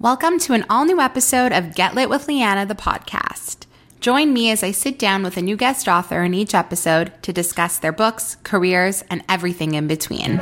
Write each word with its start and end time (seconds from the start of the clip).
Welcome 0.00 0.38
to 0.40 0.52
an 0.52 0.64
all 0.70 0.84
new 0.84 1.00
episode 1.00 1.50
of 1.50 1.74
Get 1.74 1.96
Lit 1.96 2.08
with 2.08 2.28
Lianna, 2.28 2.68
the 2.68 2.76
podcast. 2.76 3.66
Join 3.98 4.32
me 4.32 4.48
as 4.52 4.62
I 4.62 4.70
sit 4.70 4.96
down 4.96 5.24
with 5.24 5.36
a 5.36 5.42
new 5.42 5.56
guest 5.56 5.88
author 5.88 6.22
in 6.22 6.34
each 6.34 6.54
episode 6.54 7.12
to 7.22 7.32
discuss 7.32 7.78
their 7.78 7.90
books, 7.90 8.36
careers, 8.44 9.02
and 9.10 9.24
everything 9.28 9.74
in 9.74 9.88
between. 9.88 10.38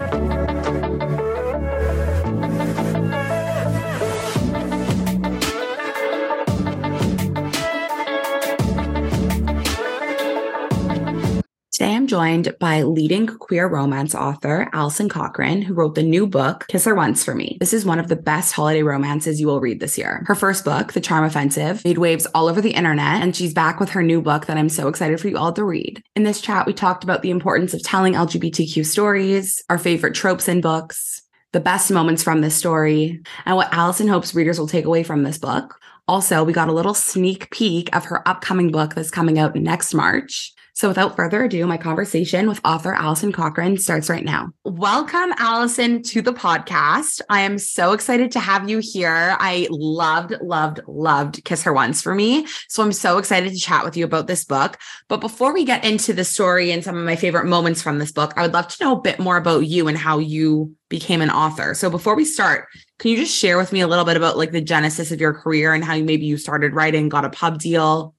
Joined 12.06 12.54
by 12.60 12.82
leading 12.82 13.26
queer 13.26 13.66
romance 13.66 14.14
author 14.14 14.68
Alison 14.72 15.08
Cochrun, 15.08 15.64
who 15.64 15.74
wrote 15.74 15.96
the 15.96 16.04
new 16.04 16.28
book, 16.28 16.64
Kiss 16.68 16.84
Her 16.84 16.94
Once 16.94 17.24
for 17.24 17.34
Me. 17.34 17.56
This 17.58 17.72
is 17.72 17.84
one 17.84 17.98
of 17.98 18.06
the 18.06 18.14
best 18.14 18.52
holiday 18.52 18.84
romances 18.84 19.40
you 19.40 19.48
will 19.48 19.60
read 19.60 19.80
this 19.80 19.98
year. 19.98 20.22
Her 20.26 20.36
first 20.36 20.64
book, 20.64 20.92
The 20.92 21.00
Charm 21.00 21.24
Offensive, 21.24 21.84
made 21.84 21.98
waves 21.98 22.26
all 22.26 22.46
over 22.46 22.60
the 22.60 22.74
internet, 22.74 23.22
and 23.22 23.34
she's 23.34 23.52
back 23.52 23.80
with 23.80 23.90
her 23.90 24.04
new 24.04 24.22
book 24.22 24.46
that 24.46 24.56
I'm 24.56 24.68
so 24.68 24.86
excited 24.86 25.20
for 25.20 25.26
you 25.26 25.36
all 25.36 25.52
to 25.54 25.64
read. 25.64 26.00
In 26.14 26.22
this 26.22 26.40
chat, 26.40 26.64
we 26.64 26.72
talked 26.72 27.02
about 27.02 27.22
the 27.22 27.30
importance 27.30 27.74
of 27.74 27.82
telling 27.82 28.14
LGBTQ 28.14 28.86
stories, 28.86 29.64
our 29.68 29.78
favorite 29.78 30.14
tropes 30.14 30.46
in 30.46 30.60
books, 30.60 31.22
the 31.52 31.60
best 31.60 31.90
moments 31.90 32.22
from 32.22 32.40
this 32.40 32.54
story, 32.54 33.20
and 33.44 33.56
what 33.56 33.72
Alison 33.72 34.06
hopes 34.06 34.32
readers 34.32 34.60
will 34.60 34.68
take 34.68 34.84
away 34.84 35.02
from 35.02 35.24
this 35.24 35.38
book. 35.38 35.74
Also, 36.06 36.44
we 36.44 36.52
got 36.52 36.68
a 36.68 36.72
little 36.72 36.94
sneak 36.94 37.50
peek 37.50 37.94
of 37.96 38.04
her 38.04 38.26
upcoming 38.28 38.70
book 38.70 38.94
that's 38.94 39.10
coming 39.10 39.40
out 39.40 39.56
next 39.56 39.92
March. 39.92 40.52
So 40.76 40.88
without 40.88 41.16
further 41.16 41.42
ado, 41.42 41.66
my 41.66 41.78
conversation 41.78 42.50
with 42.50 42.60
author 42.62 42.92
Alison 42.92 43.32
Cochrun 43.32 43.78
starts 43.80 44.10
right 44.10 44.26
now. 44.26 44.50
Welcome, 44.62 45.32
Alison, 45.38 46.02
to 46.02 46.20
the 46.20 46.34
podcast. 46.34 47.22
I 47.30 47.40
am 47.40 47.56
so 47.58 47.92
excited 47.92 48.30
to 48.32 48.40
have 48.40 48.68
you 48.68 48.80
here. 48.82 49.38
I 49.40 49.68
loved, 49.70 50.34
loved, 50.42 50.82
loved 50.86 51.42
Kiss 51.44 51.62
Her 51.62 51.72
Once 51.72 52.02
for 52.02 52.14
me. 52.14 52.46
So 52.68 52.82
I'm 52.82 52.92
so 52.92 53.16
excited 53.16 53.54
to 53.54 53.58
chat 53.58 53.86
with 53.86 53.96
you 53.96 54.04
about 54.04 54.26
this 54.26 54.44
book. 54.44 54.76
But 55.08 55.22
before 55.22 55.54
we 55.54 55.64
get 55.64 55.82
into 55.82 56.12
the 56.12 56.24
story 56.24 56.70
and 56.72 56.84
some 56.84 56.98
of 56.98 57.06
my 57.06 57.16
favorite 57.16 57.46
moments 57.46 57.80
from 57.80 57.98
this 57.98 58.12
book, 58.12 58.34
I 58.36 58.42
would 58.42 58.52
love 58.52 58.68
to 58.68 58.84
know 58.84 58.98
a 58.98 59.00
bit 59.00 59.18
more 59.18 59.38
about 59.38 59.66
you 59.66 59.88
and 59.88 59.96
how 59.96 60.18
you 60.18 60.76
became 60.90 61.22
an 61.22 61.30
author. 61.30 61.72
So 61.72 61.88
before 61.88 62.16
we 62.16 62.26
start, 62.26 62.66
can 62.98 63.12
you 63.12 63.16
just 63.16 63.34
share 63.34 63.56
with 63.56 63.72
me 63.72 63.80
a 63.80 63.88
little 63.88 64.04
bit 64.04 64.18
about 64.18 64.36
like 64.36 64.52
the 64.52 64.60
genesis 64.60 65.10
of 65.10 65.22
your 65.22 65.32
career 65.32 65.72
and 65.72 65.82
how 65.82 65.94
you 65.94 66.04
maybe 66.04 66.26
you 66.26 66.36
started 66.36 66.74
writing, 66.74 67.08
got 67.08 67.24
a 67.24 67.30
pub 67.30 67.60
deal? 67.60 68.14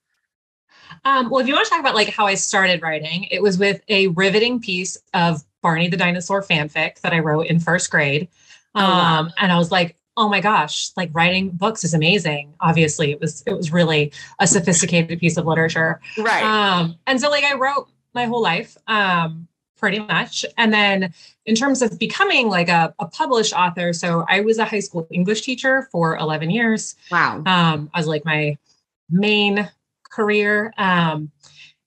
Um, 1.05 1.29
well, 1.29 1.39
if 1.39 1.47
you 1.47 1.53
want 1.53 1.65
to 1.65 1.69
talk 1.69 1.79
about 1.79 1.95
like 1.95 2.09
how 2.09 2.25
I 2.25 2.35
started 2.35 2.81
writing, 2.81 3.25
it 3.31 3.41
was 3.41 3.57
with 3.57 3.81
a 3.89 4.07
riveting 4.07 4.59
piece 4.59 4.97
of 5.13 5.43
Barney 5.61 5.87
the 5.87 5.97
Dinosaur 5.97 6.41
fanfic 6.41 7.01
that 7.01 7.13
I 7.13 7.19
wrote 7.19 7.47
in 7.47 7.59
first 7.59 7.89
grade. 7.89 8.27
Um, 8.75 8.85
oh, 8.85 8.87
wow. 8.89 9.19
Um, 9.19 9.33
and 9.37 9.51
I 9.51 9.57
was 9.57 9.71
like, 9.71 9.95
oh 10.15 10.27
my 10.27 10.41
gosh, 10.41 10.89
like 10.97 11.09
writing 11.13 11.49
books 11.49 11.83
is 11.83 11.93
amazing. 11.93 12.53
Obviously, 12.59 13.11
it 13.11 13.19
was 13.19 13.43
it 13.45 13.53
was 13.53 13.71
really 13.71 14.11
a 14.39 14.47
sophisticated 14.47 15.19
piece 15.19 15.37
of 15.37 15.45
literature. 15.45 16.01
Right. 16.17 16.43
Um, 16.43 16.95
and 17.05 17.21
so 17.21 17.29
like 17.29 17.43
I 17.43 17.53
wrote 17.53 17.89
my 18.13 18.25
whole 18.25 18.41
life. 18.41 18.77
Um, 18.87 19.47
pretty 19.77 19.99
much. 19.99 20.43
And 20.57 20.73
then 20.73 21.13
in 21.45 21.55
terms 21.55 21.81
of 21.81 21.97
becoming 21.99 22.49
like 22.49 22.67
a, 22.67 22.93
a, 22.99 23.05
published 23.05 23.53
author, 23.53 23.93
so 23.93 24.25
I 24.27 24.41
was 24.41 24.57
a 24.57 24.65
high 24.65 24.79
school 24.79 25.07
English 25.11 25.41
teacher 25.41 25.87
for 25.91 26.17
11 26.17 26.49
years. 26.49 26.95
Wow. 27.11 27.43
Um, 27.45 27.89
I 27.93 27.99
was 27.99 28.07
like 28.07 28.25
my 28.25 28.57
main 29.09 29.69
career. 30.09 30.73
Um, 30.77 31.31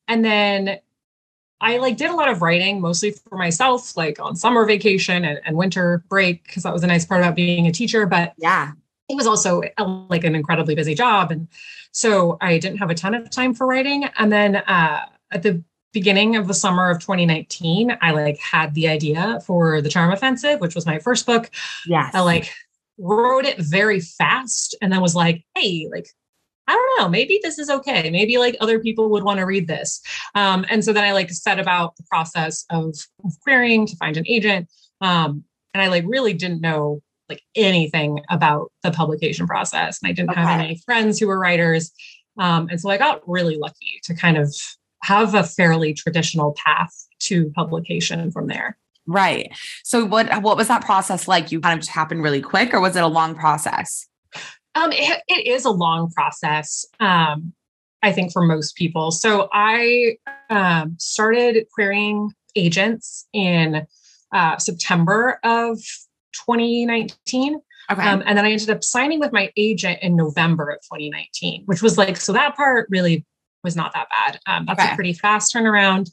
and 0.08 0.24
then 0.24 0.78
I 1.60 1.76
like 1.76 1.96
did 1.96 2.10
a 2.10 2.14
lot 2.14 2.28
of 2.28 2.42
writing 2.42 2.80
mostly 2.80 3.10
for 3.10 3.36
myself, 3.36 3.96
like 3.96 4.18
on 4.18 4.34
summer 4.34 4.64
vacation 4.64 5.24
and, 5.24 5.40
and 5.44 5.56
winter 5.56 6.04
break, 6.08 6.44
because 6.44 6.62
that 6.62 6.72
was 6.72 6.82
a 6.82 6.86
nice 6.86 7.04
part 7.04 7.20
about 7.20 7.36
being 7.36 7.66
a 7.66 7.72
teacher. 7.72 8.06
But 8.06 8.34
yeah, 8.38 8.72
it 9.08 9.16
was 9.16 9.26
also 9.26 9.62
a, 9.76 9.84
like 9.84 10.24
an 10.24 10.34
incredibly 10.34 10.74
busy 10.74 10.94
job. 10.94 11.30
And 11.30 11.48
so 11.92 12.38
I 12.40 12.58
didn't 12.58 12.78
have 12.78 12.90
a 12.90 12.94
ton 12.94 13.14
of 13.14 13.28
time 13.30 13.52
for 13.52 13.66
writing. 13.66 14.04
And 14.18 14.32
then 14.32 14.56
uh, 14.56 15.06
at 15.32 15.42
the 15.42 15.62
beginning 15.92 16.36
of 16.36 16.46
the 16.46 16.54
summer 16.54 16.88
of 16.88 17.00
2019, 17.00 17.96
I 18.00 18.12
like 18.12 18.38
had 18.38 18.74
the 18.74 18.88
idea 18.88 19.40
for 19.44 19.82
the 19.82 19.88
Charm 19.88 20.12
Offensive, 20.12 20.60
which 20.60 20.74
was 20.74 20.86
my 20.86 20.98
first 20.98 21.26
book. 21.26 21.50
Yeah. 21.86 22.10
I 22.12 22.20
like 22.20 22.50
wrote 22.98 23.44
it 23.44 23.58
very 23.58 24.00
fast 24.00 24.76
and 24.80 24.92
then 24.92 25.00
was 25.00 25.14
like, 25.14 25.44
hey, 25.54 25.88
like 25.90 26.08
I 26.70 26.74
don't 26.74 27.00
know, 27.00 27.08
maybe 27.08 27.40
this 27.42 27.58
is 27.58 27.68
okay. 27.68 28.10
Maybe 28.10 28.38
like 28.38 28.56
other 28.60 28.78
people 28.78 29.10
would 29.10 29.24
want 29.24 29.40
to 29.40 29.44
read 29.44 29.66
this. 29.66 30.00
Um, 30.36 30.64
and 30.70 30.84
so 30.84 30.92
then 30.92 31.02
I 31.02 31.10
like 31.10 31.30
set 31.30 31.58
about 31.58 31.96
the 31.96 32.04
process 32.04 32.64
of, 32.70 32.94
of 33.24 33.32
querying 33.42 33.86
to 33.86 33.96
find 33.96 34.16
an 34.16 34.24
agent. 34.28 34.68
Um, 35.00 35.42
and 35.74 35.82
I 35.82 35.88
like 35.88 36.04
really 36.06 36.32
didn't 36.32 36.60
know 36.60 37.02
like 37.28 37.42
anything 37.56 38.20
about 38.30 38.70
the 38.84 38.92
publication 38.92 39.48
process. 39.48 39.98
And 40.00 40.10
I 40.10 40.12
didn't 40.12 40.30
okay. 40.30 40.42
have 40.42 40.60
any 40.60 40.76
friends 40.84 41.18
who 41.18 41.26
were 41.26 41.40
writers. 41.40 41.90
Um, 42.38 42.68
and 42.70 42.80
so 42.80 42.88
I 42.88 42.98
got 42.98 43.20
really 43.26 43.56
lucky 43.56 44.00
to 44.04 44.14
kind 44.14 44.36
of 44.36 44.54
have 45.02 45.34
a 45.34 45.42
fairly 45.42 45.92
traditional 45.92 46.54
path 46.64 46.94
to 47.20 47.50
publication 47.50 48.30
from 48.30 48.46
there. 48.46 48.78
Right. 49.08 49.50
So 49.82 50.04
what 50.04 50.42
what 50.42 50.56
was 50.56 50.68
that 50.68 50.84
process 50.84 51.26
like? 51.26 51.50
You 51.50 51.60
kind 51.60 51.74
of 51.74 51.80
just 51.80 51.90
happened 51.90 52.22
really 52.22 52.42
quick 52.42 52.72
or 52.72 52.80
was 52.80 52.94
it 52.94 53.02
a 53.02 53.08
long 53.08 53.34
process? 53.34 54.06
Um, 54.74 54.92
it, 54.92 55.22
it 55.28 55.46
is 55.46 55.64
a 55.64 55.70
long 55.70 56.10
process. 56.10 56.84
Um, 57.00 57.52
I 58.02 58.12
think 58.12 58.32
for 58.32 58.42
most 58.42 58.76
people. 58.76 59.10
So 59.10 59.48
I 59.52 60.16
um, 60.48 60.96
started 60.98 61.66
querying 61.72 62.32
agents 62.56 63.28
in 63.32 63.86
uh, 64.32 64.58
September 64.58 65.38
of 65.44 65.78
2019. 66.32 67.60
Okay. 67.90 68.02
Um, 68.02 68.22
and 68.24 68.38
then 68.38 68.44
I 68.44 68.52
ended 68.52 68.70
up 68.70 68.84
signing 68.84 69.18
with 69.18 69.32
my 69.32 69.52
agent 69.56 69.98
in 70.02 70.16
November 70.16 70.70
of 70.70 70.78
2019, 70.82 71.64
which 71.66 71.82
was 71.82 71.98
like, 71.98 72.16
so 72.16 72.32
that 72.32 72.56
part 72.56 72.86
really 72.88 73.26
was 73.64 73.76
not 73.76 73.92
that 73.94 74.08
bad. 74.08 74.40
Um, 74.46 74.64
that's 74.66 74.80
okay. 74.80 74.92
a 74.92 74.94
pretty 74.94 75.12
fast 75.12 75.54
turnaround. 75.54 76.10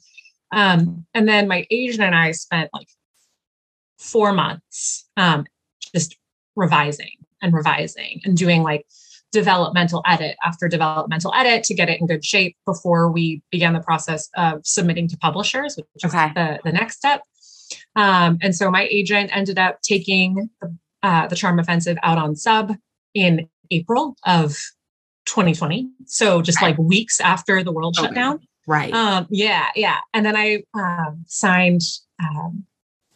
Um, 0.50 1.06
and 1.14 1.28
then 1.28 1.46
my 1.46 1.66
agent 1.70 2.02
and 2.02 2.14
I 2.14 2.32
spent 2.32 2.70
like 2.72 2.88
four 3.98 4.32
months 4.32 5.08
um, 5.16 5.46
just 5.94 6.16
revising 6.56 7.12
and 7.42 7.52
revising 7.52 8.20
and 8.24 8.36
doing 8.36 8.62
like 8.62 8.86
developmental 9.32 10.02
edit 10.06 10.36
after 10.44 10.68
developmental 10.68 11.32
edit 11.34 11.62
to 11.64 11.74
get 11.74 11.88
it 11.88 12.00
in 12.00 12.06
good 12.06 12.24
shape 12.24 12.56
before 12.64 13.10
we 13.10 13.42
began 13.50 13.74
the 13.74 13.80
process 13.80 14.28
of 14.36 14.66
submitting 14.66 15.08
to 15.08 15.16
publishers, 15.18 15.76
which 15.76 16.04
okay. 16.04 16.26
is 16.28 16.34
the, 16.34 16.58
the 16.64 16.72
next 16.72 16.96
step. 16.96 17.22
Um, 17.96 18.38
and 18.40 18.54
so 18.54 18.70
my 18.70 18.88
agent 18.90 19.30
ended 19.36 19.58
up 19.58 19.82
taking 19.82 20.48
the, 20.62 20.76
uh, 21.02 21.26
the 21.28 21.36
Charm 21.36 21.58
Offensive 21.58 21.98
out 22.02 22.16
on 22.16 22.36
sub 22.36 22.74
in 23.14 23.48
April 23.70 24.16
of 24.24 24.56
2020. 25.26 25.90
So 26.06 26.40
just 26.40 26.60
right. 26.62 26.68
like 26.68 26.78
weeks 26.78 27.20
after 27.20 27.62
the 27.62 27.72
world 27.72 27.96
okay. 27.98 28.06
shut 28.06 28.14
down. 28.14 28.40
Right. 28.66 28.92
Um, 28.92 29.26
yeah, 29.30 29.66
yeah. 29.74 29.98
And 30.14 30.24
then 30.24 30.36
I 30.36 30.62
um, 30.74 31.24
signed 31.26 31.82
um, 32.22 32.64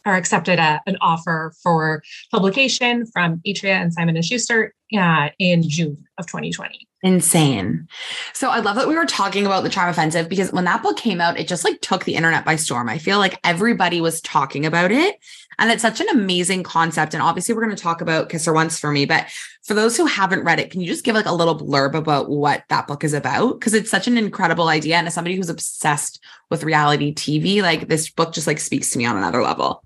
or 0.05 0.13
accepted 0.13 0.59
a, 0.59 0.81
an 0.85 0.97
offer 1.01 1.53
for 1.61 2.03
publication 2.31 3.05
from 3.05 3.41
Atria 3.47 3.81
and 3.81 3.93
Simon 3.93 4.15
and 4.15 4.25
Schuster 4.25 4.73
uh, 4.97 5.29
in 5.39 5.67
June 5.67 6.05
of 6.17 6.27
2020. 6.27 6.87
Insane. 7.03 7.87
So 8.31 8.49
I 8.49 8.59
love 8.59 8.77
that 8.77 8.87
we 8.87 8.95
were 8.95 9.05
talking 9.05 9.45
about 9.45 9.63
the 9.63 9.69
Charm 9.69 9.89
Offensive 9.89 10.29
because 10.29 10.53
when 10.53 10.63
that 10.63 10.81
book 10.81 10.95
came 10.95 11.19
out, 11.19 11.37
it 11.37 11.49
just 11.49 11.65
like 11.65 11.81
took 11.81 12.05
the 12.05 12.15
internet 12.15 12.45
by 12.45 12.55
storm. 12.55 12.87
I 12.87 12.97
feel 12.97 13.17
like 13.17 13.37
everybody 13.43 13.99
was 13.99 14.21
talking 14.21 14.65
about 14.65 14.89
it. 14.89 15.17
And 15.59 15.69
it's 15.69 15.81
such 15.81 15.99
an 15.99 16.07
amazing 16.09 16.63
concept. 16.63 17.13
And 17.13 17.21
obviously, 17.21 17.53
we're 17.53 17.63
going 17.63 17.75
to 17.75 17.81
talk 17.81 17.99
about 17.99 18.29
Kiss 18.29 18.45
Her 18.45 18.53
Once 18.53 18.79
for 18.79 18.89
me. 18.89 19.05
But 19.05 19.27
for 19.63 19.73
those 19.73 19.97
who 19.97 20.05
haven't 20.05 20.45
read 20.45 20.59
it, 20.59 20.71
can 20.71 20.81
you 20.81 20.87
just 20.87 21.03
give 21.03 21.13
like 21.13 21.25
a 21.25 21.33
little 21.33 21.59
blurb 21.59 21.93
about 21.93 22.29
what 22.29 22.63
that 22.69 22.87
book 22.87 23.03
is 23.03 23.13
about? 23.13 23.59
Because 23.59 23.73
it's 23.73 23.91
such 23.91 24.07
an 24.07 24.17
incredible 24.17 24.69
idea. 24.69 24.95
And 24.95 25.05
as 25.05 25.13
somebody 25.13 25.35
who's 25.35 25.49
obsessed 25.49 26.23
with 26.49 26.63
reality 26.63 27.13
TV, 27.13 27.61
like 27.61 27.87
this 27.87 28.09
book 28.09 28.33
just 28.33 28.47
like 28.47 28.59
speaks 28.59 28.91
to 28.91 28.97
me 28.97 29.05
on 29.05 29.17
another 29.17 29.43
level. 29.43 29.83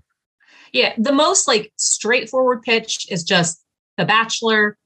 Yeah, 0.72 0.94
the 0.98 1.12
most 1.12 1.48
like 1.48 1.72
straightforward 1.76 2.62
pitch 2.62 3.06
is 3.10 3.24
just 3.24 3.62
The 3.96 4.04
Bachelor, 4.04 4.76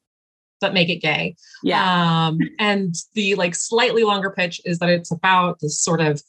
but 0.60 0.74
make 0.74 0.88
it 0.88 1.02
gay. 1.02 1.36
Yeah. 1.62 2.26
Um, 2.28 2.38
and 2.58 2.94
the 3.14 3.34
like 3.34 3.54
slightly 3.54 4.04
longer 4.04 4.30
pitch 4.30 4.60
is 4.64 4.78
that 4.78 4.88
it's 4.88 5.10
about 5.10 5.58
this 5.60 5.80
sort 5.80 6.00
of 6.00 6.22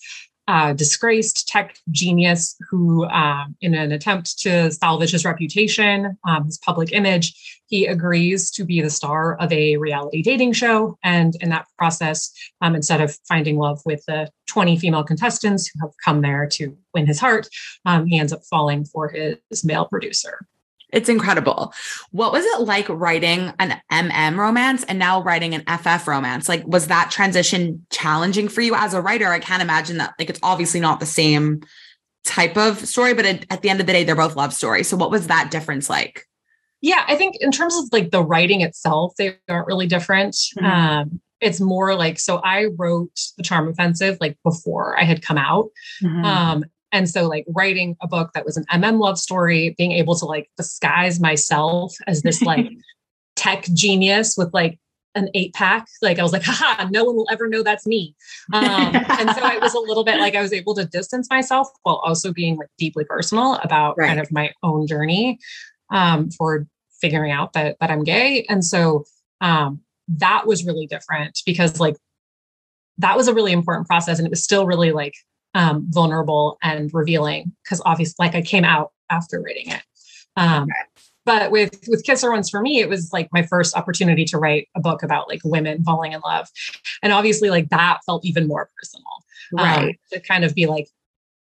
disgraced 0.75 1.48
tech 1.48 1.78
genius 1.92 2.56
who, 2.69 3.06
um, 3.06 3.56
in 3.62 3.74
an 3.74 3.92
attempt 3.92 4.40
to 4.40 4.72
salvage 4.72 5.12
his 5.12 5.25
reputation, 5.25 6.18
um, 6.28 6.45
his 6.45 6.57
public 6.57 6.92
image, 6.92 7.62
he 7.68 7.86
agrees 7.86 8.51
to 8.51 8.63
be 8.63 8.81
the 8.81 8.90
star 8.90 9.36
of 9.40 9.51
a 9.51 9.78
reality 9.78 10.22
dating 10.22 10.54
show. 10.54 10.98
And 11.04 11.36
in 11.42 11.50
that 11.50 11.66
process, 11.78 12.31
um, 12.62 12.75
instead 12.75 13.01
of 13.01 13.18
finding 13.28 13.57
love 13.57 13.81
with 13.86 14.04
the 14.06 14.30
20 14.48 14.78
female 14.78 15.04
contestants 15.04 15.68
who 15.68 15.80
have 15.88 15.94
come 16.04 16.22
there 16.22 16.48
to 16.54 16.78
win 16.94 17.07
his 17.07 17.19
heart, 17.19 17.48
um, 17.86 18.06
he 18.06 18.19
ends 18.19 18.34
up 18.34 18.42
falling 18.50 18.86
for 18.86 19.10
his 19.10 19.63
male 19.63 19.86
producer. 19.86 20.48
It's 20.94 21.10
incredible. 21.10 21.74
What 22.12 22.31
was 22.31 22.45
it 22.45 22.62
like 22.62 22.88
writing 22.88 23.51
an 23.60 23.81
MM 23.92 24.38
romance 24.38 24.84
and 24.84 25.00
now 25.00 25.22
writing 25.22 25.56
an 25.56 25.63
FF 25.66 26.07
romance? 26.07 26.48
Like, 26.48 26.66
was 26.68 26.88
that 26.88 27.10
transition 27.12 27.86
challenging 27.90 28.48
for 28.48 28.62
you 28.62 28.75
as 28.75 28.94
a 28.94 29.01
writer? 29.01 29.28
I 29.28 29.40
can't 29.40 29.63
imagine 29.63 29.98
that. 29.98 30.13
Like, 30.19 30.30
it's 30.30 30.40
obviously 30.44 30.80
not 30.80 31.00
the 31.00 31.07
same 31.07 31.62
type 32.24 32.57
of 32.57 32.78
story, 32.88 33.16
but 33.16 33.25
at, 33.25 33.45
at 33.50 33.62
the 33.63 33.69
end 33.69 33.81
of 33.81 33.88
the 33.88 33.94
day, 33.94 34.04
they're 34.04 34.16
both 34.16 34.36
love 34.36 34.54
stories. 34.54 34.88
So, 34.88 34.95
what 34.95 35.10
was 35.10 35.28
that 35.28 35.50
difference 35.50 35.90
like? 35.90 36.25
Yeah, 36.81 37.04
I 37.07 37.16
think 37.16 37.38
in 37.39 37.51
terms 37.51 37.75
of 37.75 37.86
like 37.92 38.12
the 38.12 38.24
writing 38.24 38.62
itself, 38.62 39.16
they 39.18 39.38
aren't 39.50 39.68
really 39.68 39.88
different. 39.88 40.36
Mm-hmm. 40.36 40.66
Um, 40.66 41.22
it's 41.42 41.60
more 41.60 41.96
like 41.96 42.19
so 42.19 42.38
I 42.44 42.68
wrote 42.78 43.19
the 43.38 43.44
Charm 43.44 43.68
Offensive 43.68 44.18
like 44.22 44.38
before 44.44 45.00
I 45.00 45.04
had 45.04 45.22
come 45.22 45.38
out. 45.38 45.69
Mm-hmm. 46.04 46.24
Um, 46.24 46.66
and 46.94 47.10
so 47.10 47.28
like 47.28 47.44
writing 47.50 47.98
a 48.01 48.07
book 48.07 48.31
that 48.34 48.45
was 48.45 48.56
an 48.56 48.66
MM 48.72 49.00
love 49.00 49.18
story, 49.18 49.75
being 49.78 49.92
able 49.92 50.16
to 50.16 50.25
like 50.25 50.50
disguise 50.56 51.19
myself 51.19 51.94
as 52.07 52.22
this 52.22 52.42
like 52.44 52.68
tech 53.36 53.63
genius 53.74 54.36
with 54.38 54.54
like 54.54 54.80
an 55.16 55.30
eight 55.34 55.54
pack. 55.54 55.88
Like 56.01 56.19
I 56.19 56.24
was 56.24 56.31
like, 56.31 56.44
haha, 56.44 56.88
no 56.92 57.04
one 57.04 57.16
will 57.16 57.28
ever 57.31 57.50
know 57.50 57.63
that's 57.63 57.86
me. 57.86 58.16
Um, 58.54 58.95
and 58.95 59.30
so 59.31 59.48
it 59.48 59.62
was 59.62 59.74
a 59.74 59.80
little 59.80 60.04
bit 60.04 60.19
like 60.19 60.36
I 60.36 60.42
was 60.42 60.54
able 60.54 60.75
to 60.75 60.86
distance 60.86 61.30
myself 61.30 61.68
while 61.81 61.98
also 61.98 62.31
being 62.31 62.57
like 62.57 62.69
deeply 62.78 63.06
personal 63.06 63.56
about 63.56 63.98
right. 63.98 64.07
kind 64.07 64.19
of 64.19 64.31
my 64.31 64.51
own 64.62 64.88
journey 64.88 65.39
um, 65.92 66.30
for 66.31 66.68
figuring 67.01 67.31
out 67.31 67.54
that 67.54 67.78
that 67.80 67.92
I'm 67.92 68.04
gay. 68.04 68.46
And 68.50 68.63
so 68.63 69.06
um, 69.42 69.81
that 70.07 70.46
was 70.46 70.66
really 70.66 70.88
different 70.88 71.42
because 71.46 71.80
like 71.80 71.98
that 73.00 73.18
was 73.18 73.28
a 73.28 73.34
really 73.34 73.51
important 73.51 73.88
process 73.88 74.19
and 74.19 74.28
it 74.28 74.30
was 74.30 74.44
still 74.44 74.68
really 74.68 74.92
like 74.92 75.16
um, 75.54 75.86
vulnerable 75.90 76.58
and 76.64 76.92
revealing 76.94 77.54
because 77.64 77.82
obviously 77.86 78.16
like 78.26 78.36
I 78.36 78.42
came 78.42 78.66
out 78.66 78.92
after 79.10 79.42
writing 79.42 79.70
it. 79.70 79.82
Um, 80.36 80.64
okay. 80.64 80.72
But 81.26 81.52
with 81.52 81.80
with 81.88 82.04
Kiss 82.04 82.22
Her 82.22 82.32
Once 82.32 82.50
for 82.50 82.62
me, 82.62 82.80
it 82.80 82.90
was 82.90 83.14
like 83.14 83.30
my 83.32 83.44
first 83.44 83.78
opportunity 83.78 84.26
to 84.26 84.38
write 84.38 84.68
a 84.76 84.82
book 84.82 85.04
about 85.04 85.30
like 85.30 85.40
women 85.46 85.84
falling 85.84 86.12
in 86.12 86.20
love, 86.22 86.50
and 87.02 87.14
obviously 87.14 87.50
like 87.50 87.70
that 87.70 88.00
felt 88.06 88.26
even 88.26 88.48
more 88.48 88.70
personal. 88.78 89.06
Um, 89.58 89.66
right. 89.66 89.90
Um, 89.90 89.96
to 90.12 90.20
kind 90.20 90.44
of 90.44 90.54
be 90.54 90.66
like, 90.66 90.90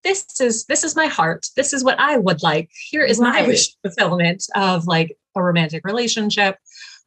this 0.05 0.39
is 0.39 0.65
this 0.65 0.85
is 0.85 0.95
my 0.95 1.07
heart. 1.07 1.47
This 1.57 1.73
is 1.73 1.83
what 1.83 1.99
I 1.99 2.17
would 2.17 2.41
like. 2.41 2.69
Here 2.89 3.03
is 3.03 3.19
right. 3.19 3.41
my 3.41 3.47
wish 3.47 3.75
fulfillment 3.81 4.45
of 4.55 4.87
like 4.87 5.17
a 5.35 5.43
romantic 5.43 5.85
relationship 5.85 6.57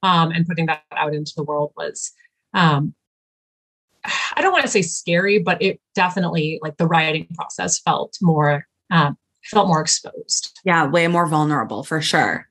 um, 0.03 0.31
and 0.31 0.47
putting 0.47 0.67
that 0.67 0.83
out 0.93 1.15
into 1.15 1.33
the 1.37 1.45
world 1.45 1.73
was 1.77 2.13
um, 2.53 2.95
I 4.35 4.43
don't 4.43 4.53
want 4.53 4.65
to 4.65 4.71
say 4.71 4.83
scary, 4.83 5.39
but 5.39 5.61
it 5.63 5.81
definitely 5.95 6.59
like 6.63 6.77
the 6.77 6.87
writing 6.87 7.27
process 7.35 7.79
felt 7.79 8.17
more 8.21 8.67
um, 8.91 9.17
felt 9.45 9.69
more 9.69 9.81
exposed. 9.81 10.59
Yeah, 10.65 10.87
way 10.87 11.09
more 11.09 11.27
vulnerable 11.27 11.85
for 11.85 12.01
sure. 12.01 12.49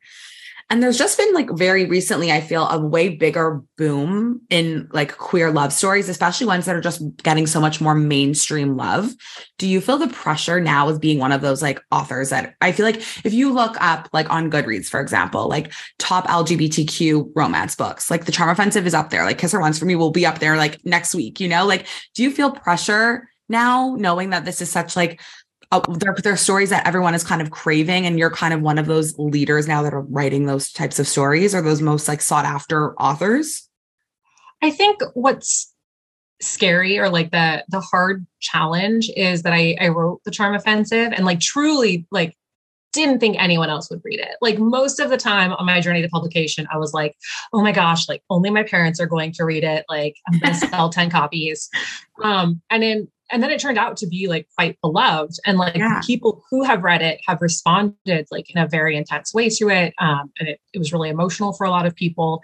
And 0.70 0.84
there's 0.84 0.98
just 0.98 1.18
been 1.18 1.34
like 1.34 1.50
very 1.52 1.86
recently, 1.86 2.30
I 2.30 2.42
feel 2.42 2.68
a 2.68 2.78
way 2.78 3.08
bigger 3.08 3.62
boom 3.78 4.42
in 4.50 4.90
like 4.92 5.18
queer 5.18 5.50
love 5.50 5.72
stories, 5.72 6.10
especially 6.10 6.46
ones 6.46 6.66
that 6.66 6.76
are 6.76 6.82
just 6.82 7.02
getting 7.24 7.48
so 7.48 7.62
much 7.62 7.80
more 7.80 7.96
mainstream 7.96 8.76
love. 8.76 9.14
Do 9.58 9.68
you 9.68 9.80
feel 9.80 9.98
the 9.98 10.10
pressure 10.10 10.60
now 10.60 10.90
as 10.90 11.00
being 11.00 11.20
one 11.20 11.32
of 11.32 11.40
those 11.40 11.62
like 11.62 11.80
authors 11.90 12.32
that 12.32 12.56
I 12.60 12.74
feel 12.74 12.86
like 12.86 12.98
if 13.26 13.34
you 13.34 13.54
look 13.54 13.78
up 13.80 14.10
like 14.12 14.30
on 14.30 14.52
Goodreads, 14.52 14.88
for 14.88 15.00
example, 15.00 15.48
like 15.48 15.72
top 16.00 16.28
LGBTQ 16.28 17.32
romance 17.34 17.76
books, 17.76 18.12
like 18.12 18.26
The 18.26 18.34
Charm 18.34 18.50
Offensive 18.50 18.86
is 18.86 18.94
up 18.94 19.10
there, 19.10 19.24
like 19.24 19.38
Kiss 19.38 19.54
Her 19.54 19.62
Once 19.62 19.80
for 19.80 19.86
me 19.86 19.96
will 19.96 20.12
be 20.12 20.26
up 20.26 20.40
there 20.40 20.58
like 20.58 20.84
next 20.86 21.16
week, 21.16 21.40
you 21.40 21.48
know? 21.48 21.66
Like, 21.66 21.88
do 22.14 22.24
you 22.24 22.32
feel 22.32 22.52
pressure 22.52 23.30
now 23.48 23.96
knowing 23.98 24.32
that 24.32 24.44
this 24.44 24.62
is 24.62 24.70
such 24.70 24.98
like 24.98 25.22
uh, 25.72 25.82
they're, 25.98 26.16
they're 26.24 26.38
stories 26.38 26.70
that 26.70 26.88
everyone 26.88 27.14
is 27.14 27.24
kind 27.24 27.42
of 27.42 27.52
craving 27.52 28.06
and 28.06 28.18
you're 28.18 28.32
kind 28.32 28.54
of 28.54 28.62
one 28.62 28.78
of 28.78 28.86
those 28.86 29.18
leaders 29.18 29.68
now 29.68 29.82
that 29.82 29.94
are 29.94 30.02
writing 30.02 30.46
those 30.46 30.72
types 30.72 31.00
of 31.00 31.08
stories 31.08 31.54
or 31.54 31.62
those 31.62 31.82
most 31.82 32.08
like 32.08 32.22
sought 32.22 32.46
after 32.46 32.94
authors 32.96 33.70
i 34.62 34.72
think 34.72 35.00
what's 35.14 35.74
scary 36.40 36.98
or 36.98 37.10
like 37.10 37.32
the 37.32 37.64
the 37.70 37.82
hard 37.82 38.26
challenge 38.40 39.10
is 39.16 39.44
that 39.44 39.54
i 39.54 39.76
i 39.82 39.88
wrote 39.88 40.22
the 40.24 40.32
charm 40.32 40.56
offensive 40.56 41.12
and 41.14 41.26
like 41.26 41.40
truly 41.40 42.06
like 42.12 42.38
didn't 42.94 43.20
think 43.20 43.38
anyone 43.40 43.70
else 43.70 43.90
would 43.90 44.02
read 44.04 44.20
it. 44.20 44.38
Like 44.42 44.58
most 44.58 45.00
of 45.00 45.10
the 45.10 45.18
time 45.18 45.54
on 45.54 45.66
my 45.66 45.80
journey 45.80 46.02
to 46.02 46.10
publication, 46.10 46.68
I 46.72 46.78
was 46.78 46.94
like, 46.94 47.16
oh 47.54 47.62
my 47.62 47.72
gosh, 47.72 48.10
like 48.10 48.24
only 48.30 48.50
my 48.50 48.64
parents 48.64 49.00
are 49.00 49.06
going 49.06 49.32
to 49.34 49.46
read 49.46 49.64
it. 49.64 49.86
Like 49.88 50.16
I'm 50.28 50.40
going 50.40 50.54
to 50.54 50.68
sell 50.68 50.90
10 50.92 51.10
copies. 51.10 51.70
Um, 52.24 52.62
and 52.70 52.82
then 52.82 53.08
and 53.32 53.44
then 53.44 53.50
it 53.50 53.60
turned 53.60 53.78
out 53.78 53.98
to 53.98 54.08
be 54.08 54.28
like 54.28 54.48
quite 54.58 54.80
beloved 54.82 55.38
and 55.46 55.58
like 55.58 55.76
yeah. 55.76 56.02
people 56.06 56.44
who 56.50 56.64
have 56.64 56.84
read 56.84 57.02
it 57.02 57.20
have 57.26 57.42
responded 57.42 58.28
like 58.32 58.50
in 58.50 58.62
a 58.62 58.68
very 58.68 58.96
intense 58.96 59.34
way 59.34 59.50
to 59.50 59.70
it 59.70 59.94
um, 60.00 60.32
and 60.40 60.50
it, 60.50 60.60
it 60.74 60.80
was 60.80 60.94
really 60.94 61.10
emotional 61.10 61.54
for 61.54 61.66
a 61.66 61.70
lot 61.70 61.86
of 61.86 61.96
people 61.96 62.44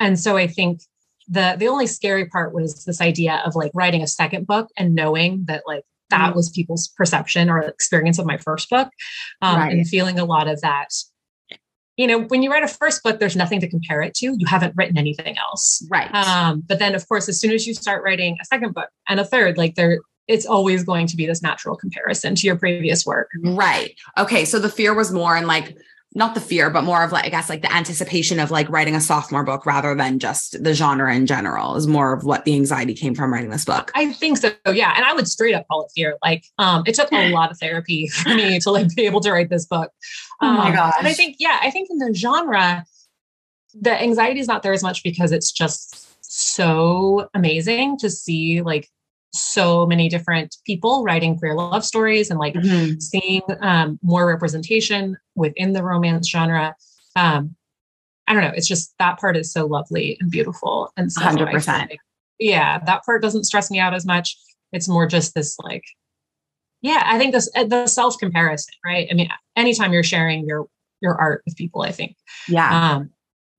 and 0.00 0.18
so 0.18 0.36
i 0.36 0.46
think 0.46 0.80
the 1.28 1.56
the 1.58 1.68
only 1.68 1.86
scary 1.86 2.26
part 2.26 2.54
was 2.54 2.84
this 2.84 3.00
idea 3.00 3.42
of 3.46 3.54
like 3.54 3.70
writing 3.74 4.02
a 4.02 4.06
second 4.06 4.46
book 4.46 4.68
and 4.76 4.94
knowing 4.94 5.44
that 5.46 5.62
like 5.66 5.84
that 6.10 6.32
mm. 6.32 6.36
was 6.36 6.50
people's 6.50 6.88
perception 6.88 7.48
or 7.48 7.60
experience 7.62 8.18
of 8.18 8.26
my 8.26 8.36
first 8.36 8.68
book 8.68 8.88
um, 9.40 9.56
right. 9.56 9.72
and 9.72 9.88
feeling 9.88 10.18
a 10.18 10.24
lot 10.24 10.48
of 10.48 10.60
that 10.60 10.88
you 11.96 12.08
know, 12.08 12.22
when 12.22 12.42
you 12.42 12.50
write 12.50 12.64
a 12.64 12.68
first 12.68 13.02
book, 13.02 13.20
there's 13.20 13.36
nothing 13.36 13.60
to 13.60 13.68
compare 13.68 14.02
it 14.02 14.14
to. 14.14 14.34
You 14.36 14.46
haven't 14.46 14.74
written 14.76 14.98
anything 14.98 15.38
else. 15.38 15.86
Right. 15.88 16.12
Um, 16.12 16.64
but 16.66 16.78
then 16.78 16.94
of 16.94 17.06
course, 17.08 17.28
as 17.28 17.38
soon 17.38 17.52
as 17.52 17.66
you 17.66 17.74
start 17.74 18.02
writing 18.02 18.36
a 18.40 18.44
second 18.44 18.74
book 18.74 18.88
and 19.08 19.20
a 19.20 19.24
third, 19.24 19.56
like 19.56 19.76
there 19.76 20.00
it's 20.28 20.46
always 20.46 20.84
going 20.84 21.06
to 21.08 21.16
be 21.16 21.26
this 21.26 21.42
natural 21.42 21.76
comparison 21.76 22.34
to 22.34 22.46
your 22.46 22.56
previous 22.56 23.04
work. 23.04 23.30
Right. 23.42 23.94
Okay. 24.18 24.44
So 24.44 24.58
the 24.58 24.68
fear 24.68 24.94
was 24.94 25.12
more 25.12 25.36
in 25.36 25.46
like, 25.46 25.76
not 26.16 26.34
the 26.34 26.40
fear, 26.40 26.70
but 26.70 26.84
more 26.84 27.02
of 27.02 27.10
like, 27.10 27.24
I 27.24 27.28
guess, 27.28 27.48
like 27.48 27.62
the 27.62 27.72
anticipation 27.74 28.38
of 28.38 28.52
like 28.52 28.68
writing 28.70 28.94
a 28.94 29.00
sophomore 29.00 29.42
book 29.42 29.66
rather 29.66 29.96
than 29.96 30.20
just 30.20 30.62
the 30.62 30.72
genre 30.72 31.12
in 31.12 31.26
general 31.26 31.74
is 31.74 31.88
more 31.88 32.12
of 32.12 32.22
what 32.22 32.44
the 32.44 32.54
anxiety 32.54 32.94
came 32.94 33.16
from 33.16 33.32
writing 33.32 33.50
this 33.50 33.64
book. 33.64 33.90
I 33.96 34.12
think 34.12 34.38
so. 34.38 34.52
Yeah. 34.72 34.94
And 34.96 35.04
I 35.04 35.12
would 35.12 35.26
straight 35.26 35.54
up 35.54 35.66
call 35.66 35.84
it 35.84 35.90
fear. 35.92 36.16
Like, 36.22 36.44
um, 36.58 36.84
it 36.86 36.94
took 36.94 37.10
a 37.10 37.30
lot 37.32 37.50
of 37.50 37.58
therapy 37.58 38.06
for 38.06 38.28
me 38.28 38.60
to 38.60 38.70
like 38.70 38.94
be 38.94 39.06
able 39.06 39.20
to 39.22 39.32
write 39.32 39.50
this 39.50 39.66
book. 39.66 39.90
Um, 40.40 40.54
oh 40.54 40.58
my 40.58 40.70
gosh. 40.70 40.94
And 40.98 41.08
I 41.08 41.14
think, 41.14 41.36
yeah, 41.40 41.58
I 41.60 41.70
think 41.70 41.88
in 41.90 41.98
the 41.98 42.14
genre, 42.14 42.84
the 43.74 44.00
anxiety 44.00 44.38
is 44.38 44.46
not 44.46 44.62
there 44.62 44.72
as 44.72 44.84
much 44.84 45.02
because 45.02 45.32
it's 45.32 45.50
just 45.50 46.00
so 46.22 47.28
amazing 47.34 47.98
to 47.98 48.08
see 48.08 48.62
like 48.62 48.88
so 49.34 49.86
many 49.86 50.08
different 50.08 50.56
people 50.64 51.02
writing 51.02 51.36
queer 51.38 51.54
love 51.54 51.84
stories 51.84 52.30
and 52.30 52.38
like 52.38 52.54
mm-hmm. 52.54 52.98
seeing 52.98 53.42
um, 53.60 53.98
more 54.02 54.26
representation 54.26 55.16
within 55.34 55.72
the 55.72 55.82
romance 55.82 56.28
genre. 56.28 56.74
Um, 57.16 57.56
I 58.26 58.32
don't 58.32 58.42
know. 58.42 58.52
It's 58.54 58.68
just 58.68 58.94
that 58.98 59.18
part 59.18 59.36
is 59.36 59.52
so 59.52 59.66
lovely 59.66 60.16
and 60.20 60.30
beautiful. 60.30 60.92
And 60.96 61.12
so 61.12 61.20
100%. 61.20 61.66
Like, 61.66 61.98
yeah, 62.38 62.78
that 62.86 63.04
part 63.04 63.22
doesn't 63.22 63.44
stress 63.44 63.70
me 63.70 63.78
out 63.78 63.94
as 63.94 64.06
much. 64.06 64.36
It's 64.72 64.88
more 64.88 65.06
just 65.06 65.34
this 65.34 65.58
like, 65.58 65.84
yeah, 66.80 67.02
I 67.06 67.18
think 67.18 67.32
this 67.32 67.50
the 67.52 67.86
self 67.86 68.18
comparison, 68.18 68.74
right? 68.84 69.08
I 69.10 69.14
mean, 69.14 69.28
anytime 69.56 69.92
you're 69.92 70.02
sharing 70.02 70.46
your 70.46 70.66
your 71.00 71.18
art 71.18 71.42
with 71.46 71.56
people, 71.56 71.82
I 71.82 71.92
think, 71.92 72.16
yeah, 72.48 72.96
um, 72.96 73.10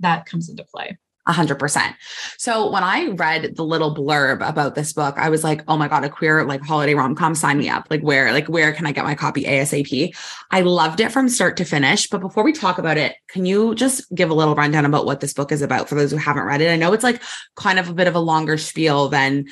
that 0.02 0.26
comes 0.26 0.50
into 0.50 0.64
play. 0.64 0.98
A 1.28 1.34
hundred 1.34 1.58
percent. 1.58 1.96
So 2.38 2.70
when 2.70 2.84
I 2.84 3.08
read 3.08 3.56
the 3.56 3.64
little 3.64 3.96
blurb 3.96 4.48
about 4.48 4.76
this 4.76 4.94
book, 4.94 5.16
I 5.18 5.30
was 5.30 5.44
like, 5.44 5.64
oh 5.68 5.76
my 5.76 5.88
God, 5.88 6.04
a 6.04 6.10
queer 6.10 6.46
like 6.46 6.62
holiday 6.62 6.94
rom-com, 6.94 7.34
sign 7.34 7.58
me 7.58 7.68
up. 7.68 7.88
Like 7.90 8.02
where, 8.02 8.32
like 8.32 8.48
where 8.48 8.72
can 8.72 8.86
I 8.86 8.92
get 8.92 9.06
my 9.06 9.16
copy 9.16 9.44
ASAP? 9.44 10.16
I 10.52 10.62
loved 10.62 11.00
it 11.00 11.12
from 11.12 11.28
start 11.28 11.58
to 11.58 11.66
finish. 11.66 12.08
But 12.08 12.22
before 12.22 12.44
we 12.44 12.54
talk 12.54 12.78
about 12.78 12.98
it, 12.98 13.16
can 13.28 13.46
you 13.46 13.74
just 13.74 14.04
give 14.14 14.30
a 14.30 14.36
little 14.36 14.54
rundown 14.54 14.86
about 14.86 15.08
what 15.08 15.20
this 15.20 15.34
book 15.34 15.52
is 15.52 15.64
about 15.64 15.90
for 15.90 15.96
those 15.96 16.12
who 16.12 16.18
haven't 16.18 16.44
read 16.44 16.62
it? 16.62 16.70
I 16.70 16.76
know 16.76 16.94
it's 16.94 17.04
like 17.04 17.24
kind 17.56 17.80
of 17.80 17.90
a 17.90 17.94
bit 17.96 18.08
of 18.08 18.14
a 18.14 18.20
longer 18.20 18.58
spiel 18.60 19.10
than 19.10 19.46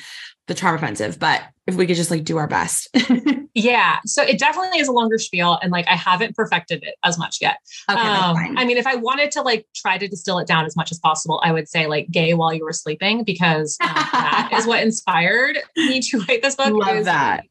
the 0.46 0.54
charm 0.54 0.76
offensive, 0.76 1.18
but 1.18 1.42
if 1.66 1.74
we 1.74 1.86
could 1.86 1.96
just 1.96 2.10
like 2.10 2.24
do 2.24 2.36
our 2.36 2.46
best. 2.46 2.88
Yeah. 3.54 4.00
So 4.04 4.22
it 4.22 4.38
definitely 4.38 4.80
is 4.80 4.88
a 4.88 4.92
longer 4.92 5.16
spiel 5.16 5.58
and 5.62 5.70
like 5.70 5.86
I 5.86 5.94
haven't 5.94 6.34
perfected 6.34 6.82
it 6.82 6.96
as 7.04 7.16
much 7.16 7.38
yet. 7.40 7.58
Okay, 7.88 8.00
um, 8.00 8.36
I 8.56 8.64
mean, 8.64 8.76
if 8.76 8.86
I 8.86 8.96
wanted 8.96 9.30
to 9.32 9.42
like 9.42 9.66
try 9.76 9.96
to 9.96 10.08
distill 10.08 10.40
it 10.40 10.48
down 10.48 10.66
as 10.66 10.76
much 10.76 10.90
as 10.90 10.98
possible, 10.98 11.40
I 11.44 11.52
would 11.52 11.68
say 11.68 11.86
like 11.86 12.10
gay 12.10 12.34
while 12.34 12.52
you 12.52 12.64
were 12.64 12.72
sleeping 12.72 13.22
because 13.22 13.76
um, 13.80 13.94
that 13.94 14.50
is 14.54 14.66
what 14.66 14.82
inspired 14.82 15.58
me 15.76 16.00
to 16.00 16.24
write 16.28 16.42
this 16.42 16.56
book. 16.56 16.72
Love 16.72 17.04
that. 17.04 17.44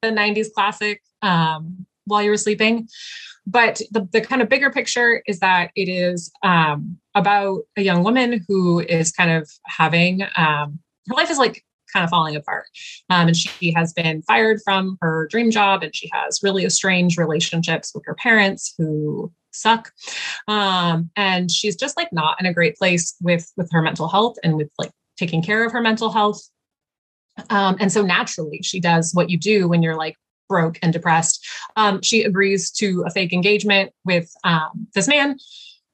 The 0.00 0.08
90s 0.08 0.46
classic 0.54 1.02
um, 1.20 1.84
while 2.06 2.22
you 2.22 2.30
were 2.30 2.38
sleeping. 2.38 2.88
But 3.46 3.82
the, 3.90 4.08
the 4.12 4.22
kind 4.22 4.40
of 4.40 4.48
bigger 4.48 4.70
picture 4.70 5.22
is 5.26 5.40
that 5.40 5.72
it 5.76 5.90
is 5.90 6.32
um, 6.42 6.98
about 7.14 7.62
a 7.76 7.82
young 7.82 8.02
woman 8.02 8.44
who 8.48 8.80
is 8.80 9.12
kind 9.12 9.30
of 9.30 9.50
having 9.66 10.22
um, 10.36 10.78
her 11.08 11.14
life 11.16 11.30
is 11.30 11.38
like 11.38 11.64
kind 11.90 12.04
of 12.04 12.10
falling 12.10 12.36
apart. 12.36 12.66
Um, 13.08 13.28
and 13.28 13.36
she 13.36 13.72
has 13.72 13.92
been 13.92 14.22
fired 14.22 14.60
from 14.64 14.98
her 15.00 15.28
dream 15.30 15.50
job 15.50 15.82
and 15.82 15.94
she 15.94 16.08
has 16.12 16.40
really 16.42 16.64
estranged 16.64 17.18
relationships 17.18 17.92
with 17.94 18.04
her 18.06 18.14
parents 18.14 18.74
who 18.78 19.32
suck. 19.52 19.92
Um, 20.48 21.10
and 21.16 21.50
she's 21.50 21.76
just 21.76 21.96
like 21.96 22.12
not 22.12 22.40
in 22.40 22.46
a 22.46 22.54
great 22.54 22.76
place 22.76 23.14
with 23.20 23.50
with 23.56 23.70
her 23.72 23.82
mental 23.82 24.08
health 24.08 24.36
and 24.44 24.56
with 24.56 24.70
like 24.78 24.90
taking 25.16 25.42
care 25.42 25.64
of 25.64 25.72
her 25.72 25.80
mental 25.80 26.10
health. 26.10 26.40
Um, 27.48 27.76
and 27.80 27.92
so 27.92 28.02
naturally 28.02 28.60
she 28.62 28.80
does 28.80 29.14
what 29.14 29.30
you 29.30 29.38
do 29.38 29.68
when 29.68 29.82
you're 29.82 29.96
like 29.96 30.16
broke 30.48 30.78
and 30.82 30.92
depressed. 30.92 31.46
Um, 31.76 32.02
she 32.02 32.22
agrees 32.22 32.70
to 32.72 33.04
a 33.06 33.10
fake 33.10 33.32
engagement 33.32 33.92
with 34.04 34.30
um, 34.44 34.88
this 34.94 35.08
man 35.08 35.38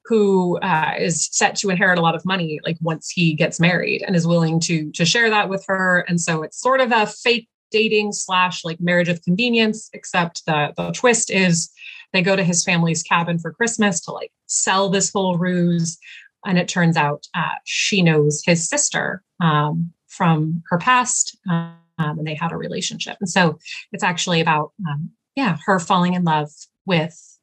who 0.07 0.57
uh, 0.59 0.93
is 0.97 1.27
set 1.31 1.55
to 1.55 1.69
inherit 1.69 1.99
a 1.99 2.01
lot 2.01 2.15
of 2.15 2.25
money 2.25 2.59
like 2.63 2.77
once 2.81 3.09
he 3.09 3.33
gets 3.33 3.59
married 3.59 4.03
and 4.05 4.15
is 4.15 4.27
willing 4.27 4.59
to 4.59 4.91
to 4.91 5.05
share 5.05 5.29
that 5.29 5.49
with 5.49 5.63
her 5.67 6.05
and 6.07 6.21
so 6.21 6.43
it's 6.43 6.61
sort 6.61 6.79
of 6.79 6.91
a 6.91 7.05
fake 7.05 7.49
dating 7.71 8.13
slash 8.13 8.63
like 8.63 8.79
marriage 8.79 9.09
of 9.09 9.21
convenience 9.23 9.89
except 9.93 10.45
the 10.45 10.73
the 10.77 10.91
twist 10.91 11.29
is 11.29 11.69
they 12.13 12.21
go 12.21 12.35
to 12.35 12.43
his 12.43 12.63
family's 12.63 13.03
cabin 13.03 13.39
for 13.39 13.51
Christmas 13.51 13.99
to 14.01 14.11
like 14.11 14.31
sell 14.47 14.89
this 14.89 15.11
whole 15.11 15.37
ruse. 15.37 15.97
And 16.45 16.57
it 16.57 16.67
turns 16.67 16.95
out 16.95 17.27
uh, 17.35 17.55
she 17.65 18.01
knows 18.01 18.41
his 18.45 18.67
sister 18.67 19.23
um, 19.41 19.91
from 20.07 20.63
her 20.69 20.77
past, 20.77 21.37
um, 21.49 21.75
and 21.97 22.25
they 22.25 22.35
had 22.35 22.51
a 22.51 22.57
relationship. 22.57 23.17
And 23.19 23.29
so 23.29 23.59
it's 23.91 24.03
actually 24.03 24.39
about, 24.39 24.71
um, 24.87 25.11
yeah, 25.35 25.57
her 25.65 25.79
falling 25.79 26.13
in 26.13 26.23
love 26.23 26.49
with 26.85 27.37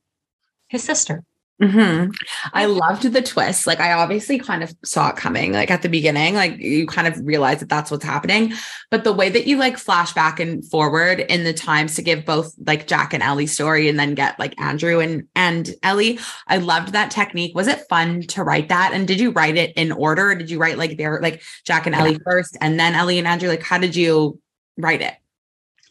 his 0.69 0.83
sister. 0.83 1.25
Mm-hmm. 1.63 2.11
I 2.53 2.67
loved 2.67 3.05
the 3.05 3.23
twist. 3.23 3.67
Like, 3.67 3.79
I 3.79 3.93
obviously 3.93 4.39
kind 4.39 4.63
of 4.65 4.75
saw 4.85 5.11
it 5.11 5.17
coming, 5.17 5.53
like 5.53 5.71
at 5.71 5.83
the 5.83 5.89
beginning, 5.89 6.35
like 6.35 6.59
you 6.59 6.87
kind 6.87 7.07
of 7.07 7.25
realize 7.25 7.61
that 7.61 7.69
that's 7.69 7.91
what's 7.91 8.05
happening. 8.05 8.53
But 8.91 9.05
the 9.05 9.13
way 9.13 9.29
that 9.31 9.47
you 9.47 9.57
like 9.57 9.79
flash 9.79 10.13
back 10.13 10.41
and 10.41 10.69
forward 10.69 11.21
in 11.21 11.45
the 11.45 11.53
times 11.53 11.95
to 11.95 12.03
give 12.03 12.25
both 12.25 12.53
like 12.67 12.89
Jack 12.89 13.15
and 13.15 13.23
Ellie's 13.23 13.53
story 13.53 13.89
and 13.89 13.99
then 13.99 14.15
get 14.15 14.39
like 14.39 14.61
Andrew 14.61 14.99
and, 14.99 15.29
and 15.37 15.73
Ellie, 15.83 16.19
I 16.49 16.59
loved 16.59 16.93
that 16.93 17.13
technique. 17.13 17.55
Was 17.55 17.69
it 17.69 17.87
fun 17.89 18.23
to 18.23 18.43
write 18.43 18.69
that? 18.71 18.93
And 18.93 19.07
did 19.07 19.21
you 19.21 19.31
write 19.31 19.57
it 19.57 19.73
in 19.77 19.93
order? 19.93 20.35
did 20.35 20.51
you 20.51 20.59
write 20.59 20.79
like 20.79 20.99
their 20.99 21.21
like 21.21 21.43
Jack 21.65 21.87
and 21.87 21.95
Ellie 21.95 22.19
first 22.25 22.57
and 22.61 22.79
then 22.79 22.95
Ellie 22.95 23.19
and 23.19 23.29
Andrew? 23.29 23.49
Like, 23.49 23.63
how 23.63 23.79
did 23.79 23.97
you 23.97 24.41
write 24.77 25.03
it? 25.03 25.15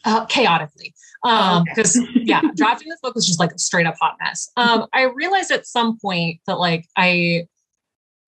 Uh, 0.04 0.26
chaotically. 0.26 0.94
Um, 1.24 1.64
because 1.64 1.98
okay. 1.98 2.20
yeah, 2.24 2.42
drafting 2.56 2.90
this 2.90 3.00
book 3.00 3.14
was 3.14 3.26
just 3.26 3.40
like 3.40 3.52
a 3.52 3.58
straight 3.58 3.86
up 3.86 3.96
hot 4.00 4.16
mess. 4.22 4.50
Um, 4.56 4.86
I 4.92 5.04
realized 5.04 5.50
at 5.50 5.66
some 5.66 5.98
point 5.98 6.40
that 6.46 6.58
like 6.58 6.86
I 6.96 7.46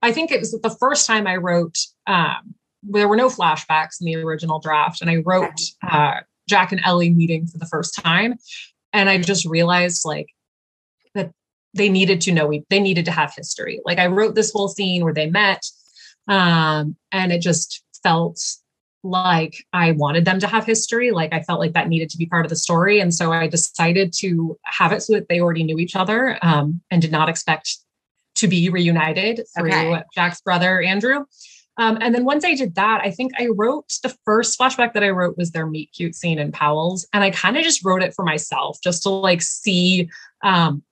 I 0.01 0.11
think 0.11 0.31
it 0.31 0.39
was 0.39 0.51
the 0.51 0.75
first 0.79 1.05
time 1.05 1.27
I 1.27 1.35
wrote 1.35 1.77
um 2.07 2.55
there 2.83 3.07
were 3.07 3.15
no 3.15 3.29
flashbacks 3.29 3.99
in 4.01 4.05
the 4.05 4.15
original 4.15 4.59
draft, 4.59 5.01
and 5.01 5.09
I 5.09 5.17
wrote 5.17 5.59
uh 5.87 6.21
Jack 6.49 6.71
and 6.71 6.81
Ellie 6.83 7.11
meeting 7.11 7.45
for 7.45 7.57
the 7.57 7.67
first 7.67 7.95
time. 7.95 8.35
And 8.93 9.09
I 9.09 9.17
just 9.19 9.45
realized 9.45 10.03
like 10.05 10.27
that 11.13 11.31
they 11.73 11.89
needed 11.89 12.21
to 12.21 12.31
know 12.31 12.47
we 12.47 12.63
they 12.69 12.79
needed 12.79 13.05
to 13.05 13.11
have 13.11 13.33
history. 13.35 13.79
Like 13.85 13.99
I 13.99 14.07
wrote 14.07 14.33
this 14.33 14.51
whole 14.51 14.69
scene 14.69 15.03
where 15.03 15.13
they 15.13 15.29
met. 15.29 15.63
Um, 16.27 16.97
and 17.11 17.31
it 17.31 17.41
just 17.41 17.83
felt 18.03 18.41
like 19.03 19.65
I 19.73 19.91
wanted 19.91 20.25
them 20.25 20.39
to 20.39 20.47
have 20.47 20.65
history. 20.65 21.11
Like 21.11 21.33
I 21.33 21.41
felt 21.43 21.59
like 21.59 21.73
that 21.73 21.87
needed 21.87 22.09
to 22.11 22.17
be 22.17 22.25
part 22.25 22.45
of 22.45 22.49
the 22.49 22.55
story. 22.55 22.99
And 22.99 23.13
so 23.13 23.31
I 23.31 23.47
decided 23.47 24.13
to 24.19 24.57
have 24.65 24.91
it 24.91 25.01
so 25.01 25.13
that 25.13 25.29
they 25.29 25.39
already 25.39 25.63
knew 25.63 25.77
each 25.77 25.95
other 25.95 26.37
um, 26.41 26.81
and 26.91 27.01
did 27.01 27.11
not 27.11 27.29
expect 27.29 27.77
to 28.35 28.47
be 28.47 28.69
reunited 28.69 29.41
through 29.55 29.73
okay. 29.73 30.03
Jack's 30.13 30.41
brother, 30.41 30.81
Andrew. 30.81 31.25
Um, 31.79 31.97
and 32.01 32.13
then 32.13 32.25
once 32.25 32.43
I 32.43 32.55
did 32.55 32.75
that, 32.75 33.01
I 33.03 33.11
think 33.11 33.33
I 33.39 33.47
wrote 33.55 33.85
the 34.01 34.15
first 34.25 34.59
flashback 34.59 34.93
that 34.93 35.03
I 35.03 35.09
wrote 35.09 35.37
was 35.37 35.51
their 35.51 35.67
meet 35.67 35.91
cute 35.93 36.15
scene 36.15 36.39
in 36.39 36.51
Powell's. 36.51 37.07
And 37.13 37.23
I 37.23 37.29
kind 37.29 37.55
of 37.55 37.63
just 37.63 37.85
wrote 37.85 38.01
it 38.01 38.15
for 38.15 38.25
myself 38.25 38.79
just 38.83 39.03
to 39.03 39.09
like 39.09 39.43
see 39.43 40.09
um, 40.43 40.83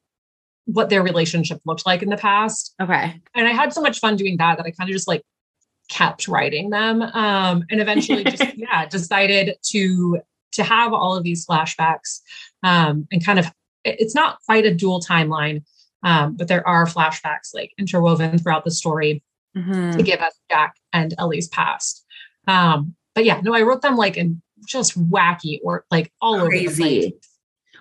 what 0.66 0.90
their 0.90 1.02
relationship 1.02 1.60
looked 1.66 1.86
like 1.86 2.04
in 2.04 2.10
the 2.10 2.18
past. 2.18 2.76
Okay. 2.82 3.20
And 3.34 3.48
I 3.48 3.52
had 3.52 3.74
so 3.74 3.82
much 3.82 4.00
fun 4.00 4.16
doing 4.16 4.38
that 4.38 4.58
that 4.58 4.66
I 4.66 4.72
kind 4.72 4.90
of 4.90 4.94
just 4.94 5.08
like 5.08 5.24
kept 5.90 6.28
writing 6.28 6.70
them 6.70 7.02
um, 7.02 7.64
and 7.70 7.82
eventually 7.82 8.24
just 8.24 8.44
yeah 8.58 8.86
decided 8.88 9.56
to 9.62 10.20
to 10.52 10.64
have 10.64 10.94
all 10.94 11.16
of 11.16 11.24
these 11.24 11.46
flashbacks 11.46 12.22
um, 12.64 13.08
and 13.12 13.26
kind 13.26 13.40
of 13.40 13.52
it's 13.84 14.16
not 14.16 14.40
quite 14.46 14.66
a 14.66 14.74
dual 14.74 15.02
timeline 15.02 15.64
um, 16.04 16.36
but 16.36 16.48
there 16.48 16.68
are 16.68 16.86
flashbacks 16.86 17.54
like 17.54 17.72
interwoven 17.78 18.38
throughout 18.38 18.64
the 18.64 18.72
story 18.72 19.24
mm-hmm. 19.56 19.92
to 19.92 20.04
give 20.04 20.20
us 20.22 20.40
jack 20.50 20.76
and 20.94 21.14
ellie's 21.18 21.48
past 21.50 22.06
um, 22.48 22.96
but 23.14 23.26
yeah 23.26 23.40
no 23.42 23.54
i 23.54 23.62
wrote 23.62 23.82
them 23.82 23.96
like 23.96 24.18
in 24.18 24.42
just 24.66 25.00
wacky 25.10 25.60
or 25.64 25.86
like 25.92 26.12
all 26.22 26.46
Crazy. 26.48 26.66
over 26.66 26.76
the 26.76 27.12
place 27.12 27.35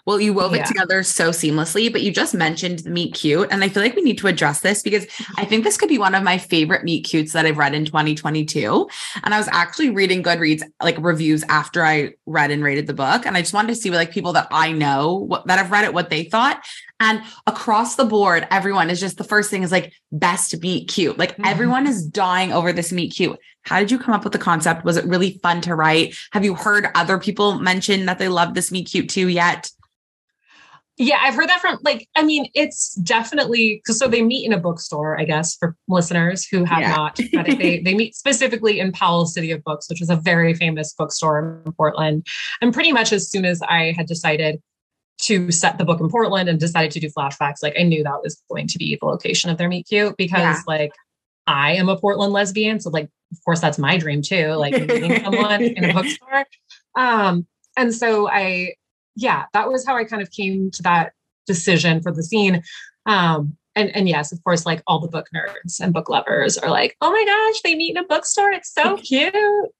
well, 0.07 0.21
you 0.21 0.35
wove 0.35 0.55
yeah. 0.55 0.63
it 0.63 0.67
together 0.67 1.03
so 1.03 1.31
seamlessly, 1.31 1.91
but 1.91 2.03
you 2.03 2.13
just 2.13 2.35
mentioned 2.35 2.81
the 2.81 2.91
meet 2.91 3.15
cute. 3.15 3.49
And 3.51 3.65
I 3.65 3.69
feel 3.69 3.83
like 3.83 3.97
we 3.97 4.03
need 4.03 4.19
to 4.19 4.27
address 4.27 4.61
this 4.61 4.83
because 4.83 5.07
I 5.37 5.45
think 5.45 5.65
this 5.65 5.79
could 5.79 5.89
be 5.89 5.99
one 5.99 6.15
of 6.15 6.23
my 6.23 6.37
favorite 6.37 6.85
meet 6.85 7.05
cutes 7.05 7.33
that 7.33 7.47
I've 7.47 7.57
read 7.57 7.75
in 7.75 7.87
2022. 7.87 8.89
And 9.23 9.33
I 9.33 9.39
was 9.39 9.49
actually 9.51 9.91
reading 9.91 10.23
Goodreads 10.23 10.63
like 10.83 10.97
reviews 10.99 11.43
after 11.45 11.85
I 11.85 12.15
read 12.27 12.51
and 12.51 12.63
rated 12.63 12.87
the 12.87 12.95
book. 12.95 13.25
And 13.25 13.37
I 13.37 13.41
just 13.41 13.55
wanted 13.55 13.69
to 13.69 13.77
see 13.77 13.91
like 13.91 14.11
people 14.11 14.35
that 14.35 14.49
I 14.51 14.73
know 14.73 15.15
what, 15.15 15.47
that 15.47 15.59
have 15.59 15.71
read 15.71 15.85
it, 15.85 15.95
what 15.95 16.11
they 16.11 16.25
thought. 16.25 16.63
And 17.01 17.23
across 17.47 17.97
the 17.97 18.05
board, 18.05 18.47
everyone 18.51 18.91
is 18.91 19.01
just 19.01 19.17
the 19.17 19.25
first 19.25 19.51
thing 19.51 19.63
is 19.63 19.73
like 19.73 19.93
best 20.13 20.61
meet 20.61 20.89
cute. 20.89 21.19
Like 21.19 21.33
mm-hmm. 21.33 21.47
everyone 21.47 21.87
is 21.87 22.07
dying 22.07 22.53
over 22.53 22.73
this 22.73 22.93
meet 22.93 23.15
cute. 23.15 23.39
How 23.63 23.81
did 23.81 23.91
you 23.91 23.99
come 23.99 24.15
up 24.15 24.25
with 24.25 24.35
the 24.35 24.39
concept? 24.39 24.85
Was 24.85 24.99
it 24.99 25.07
really 25.07 25.41
fun 25.43 25.63
to 25.63 25.75
write? 25.75 26.15
Have 26.33 26.45
you 26.45 26.55
heard 26.55 26.89
other 26.95 27.19
people 27.19 27.59
mention 27.59 28.05
that 28.07 28.19
they 28.19 28.29
love 28.29 28.53
this 28.53 28.71
meet 28.71 28.89
cute 28.89 29.09
too 29.09 29.29
yet? 29.29 29.71
Yeah, 30.97 31.19
I've 31.21 31.35
heard 31.35 31.49
that 31.49 31.61
from 31.61 31.79
like, 31.83 32.09
I 32.15 32.23
mean, 32.23 32.49
it's 32.55 32.95
definitely 32.95 33.81
because 33.83 33.99
so 33.99 34.07
they 34.07 34.23
meet 34.23 34.47
in 34.47 34.53
a 34.53 34.59
bookstore, 34.59 35.19
I 35.19 35.25
guess, 35.25 35.57
for 35.57 35.77
listeners 35.89 36.47
who 36.47 36.63
have 36.65 36.83
yeah. 36.83 36.95
not 36.95 37.19
read 37.19 37.49
it. 37.49 37.59
They, 37.59 37.79
they 37.85 37.95
meet 37.95 38.15
specifically 38.15 38.79
in 38.79 38.93
Powell's 38.93 39.35
City 39.35 39.51
of 39.51 39.65
Books, 39.65 39.91
which 39.91 40.01
is 40.01 40.09
a 40.09 40.17
very 40.17 40.55
famous 40.55 40.95
bookstore 40.97 41.63
in 41.67 41.73
Portland. 41.73 42.25
And 42.61 42.73
pretty 42.73 42.93
much 42.93 43.13
as 43.13 43.29
soon 43.29 43.45
as 43.45 43.61
I 43.63 43.93
had 43.97 44.07
decided 44.07 44.63
to 45.23 45.51
set 45.51 45.79
the 45.79 45.85
book 45.85 46.01
in 46.01 46.09
Portland 46.09 46.49
and 46.49 46.61
decided 46.61 46.93
to 46.93 47.01
do 47.01 47.09
flashbacks, 47.09 47.63
like 47.63 47.75
I 47.79 47.83
knew 47.83 48.05
that 48.05 48.23
was 48.23 48.41
going 48.49 48.69
to 48.69 48.79
be 48.79 48.97
the 49.01 49.07
location 49.07 49.51
of 49.51 49.59
their 49.59 49.69
meet 49.69 49.89
cute 49.89 50.17
because 50.17 50.39
yeah. 50.39 50.61
like 50.69 50.93
I 51.49 51.73
am 51.73 51.89
a 51.89 51.97
Portland 51.99 52.33
lesbian. 52.33 52.79
So 52.79 52.91
like, 52.91 53.09
of 53.33 53.45
course, 53.45 53.59
that's 53.59 53.79
my 53.79 53.97
dream 53.97 54.23
too, 54.23 54.53
like 54.53 54.75
meeting 54.75 55.25
someone 55.25 55.63
in 55.63 55.91
a 55.91 55.93
bookstore. 55.93 56.45
Um, 56.95 57.49
and 57.77 57.93
so 57.93 58.29
I 58.29 58.75
yeah, 59.17 59.45
that 59.53 59.69
was 59.69 59.87
how 59.87 59.97
I 59.97 60.05
kind 60.05 60.23
of 60.23 60.31
came 60.31 60.71
to 60.73 60.83
that 60.83 61.13
decision 61.47 62.03
for 62.03 62.13
the 62.13 62.23
scene. 62.23 62.63
Um, 63.07 63.57
and 63.77 63.95
and 63.95 64.09
yes, 64.09 64.33
of 64.33 64.43
course, 64.45 64.67
like 64.67 64.83
all 64.87 65.01
the 65.01 65.09
book 65.09 65.27
nerds 65.35 65.81
and 65.81 65.93
book 65.93 66.09
lovers 66.09 66.57
are 66.57 66.71
like, 66.71 66.97
oh 67.01 67.11
my 67.11 67.25
gosh, 67.25 67.61
they 67.63 67.75
meet 67.75 67.97
in 67.97 68.03
a 68.03 68.07
bookstore. 68.07 68.53
It's 68.53 68.73
so 68.73 68.97
cute. 68.97 69.35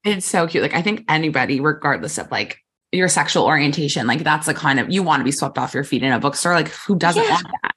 It's 0.05 0.27
so 0.27 0.47
cute. 0.47 0.63
Like 0.63 0.75
I 0.75 0.83
think 0.83 1.05
anybody, 1.09 1.61
regardless 1.61 2.19
of 2.19 2.31
like 2.31 2.59
your 2.93 3.09
sexual 3.09 3.45
orientation, 3.45 4.07
like 4.07 4.25
that's 4.25 4.47
the 4.47 4.55
kind 4.55 4.81
of 4.81 4.91
you 4.91 5.03
want 5.03 5.21
to 5.21 5.25
be 5.25 5.33
swept 5.33 5.59
off 5.59 5.75
your 5.75 5.85
feet 5.85 6.03
in 6.03 6.13
a 6.13 6.19
bookstore. 6.19 6.55
Like 6.55 6.69
who 6.69 6.97
doesn't 6.97 7.23
yeah. 7.23 7.31
want 7.31 7.47
that? 7.63 7.74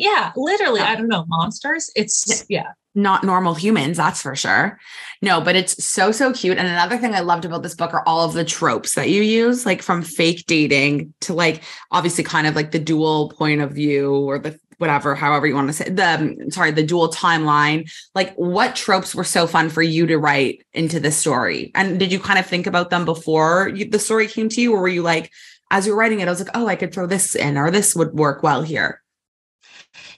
Yeah, 0.00 0.32
literally. 0.34 0.80
I 0.80 0.96
don't 0.96 1.08
know. 1.08 1.24
Monsters. 1.28 1.90
It's 1.94 2.44
yeah 2.48 2.72
not 2.94 3.22
normal 3.22 3.54
humans, 3.54 3.96
that's 3.96 4.22
for 4.22 4.34
sure. 4.34 4.78
No, 5.22 5.40
but 5.40 5.54
it's 5.54 5.84
so, 5.84 6.10
so 6.10 6.32
cute. 6.32 6.58
And 6.58 6.66
another 6.66 6.98
thing 6.98 7.14
I 7.14 7.20
loved 7.20 7.44
about 7.44 7.62
this 7.62 7.74
book 7.74 7.94
are 7.94 8.06
all 8.06 8.24
of 8.24 8.32
the 8.32 8.44
tropes 8.44 8.94
that 8.94 9.10
you 9.10 9.22
use, 9.22 9.64
like 9.64 9.82
from 9.82 10.02
fake 10.02 10.44
dating 10.46 11.14
to 11.20 11.34
like 11.34 11.62
obviously 11.92 12.24
kind 12.24 12.46
of 12.46 12.56
like 12.56 12.72
the 12.72 12.78
dual 12.78 13.30
point 13.30 13.60
of 13.60 13.72
view 13.72 14.12
or 14.12 14.38
the 14.38 14.58
whatever, 14.78 15.14
however 15.14 15.46
you 15.46 15.54
want 15.54 15.68
to 15.68 15.74
say 15.74 15.90
the 15.90 16.14
um, 16.14 16.50
sorry, 16.50 16.70
the 16.70 16.82
dual 16.82 17.10
timeline. 17.10 17.88
Like 18.14 18.34
what 18.34 18.74
tropes 18.74 19.14
were 19.14 19.24
so 19.24 19.46
fun 19.46 19.68
for 19.68 19.82
you 19.82 20.06
to 20.06 20.18
write 20.18 20.64
into 20.72 20.98
this 20.98 21.16
story? 21.16 21.70
And 21.74 22.00
did 22.00 22.10
you 22.10 22.18
kind 22.18 22.38
of 22.38 22.46
think 22.46 22.66
about 22.66 22.90
them 22.90 23.04
before 23.04 23.68
you, 23.68 23.88
the 23.88 23.98
story 23.98 24.26
came 24.26 24.48
to 24.48 24.60
you? 24.60 24.72
Or 24.72 24.80
were 24.80 24.88
you 24.88 25.02
like, 25.02 25.30
as 25.70 25.86
you're 25.86 25.96
writing 25.96 26.20
it, 26.20 26.26
I 26.26 26.30
was 26.30 26.40
like, 26.40 26.56
oh, 26.56 26.66
I 26.66 26.76
could 26.76 26.92
throw 26.92 27.06
this 27.06 27.36
in 27.36 27.56
or 27.56 27.70
this 27.70 27.94
would 27.94 28.14
work 28.14 28.42
well 28.42 28.62
here? 28.62 29.00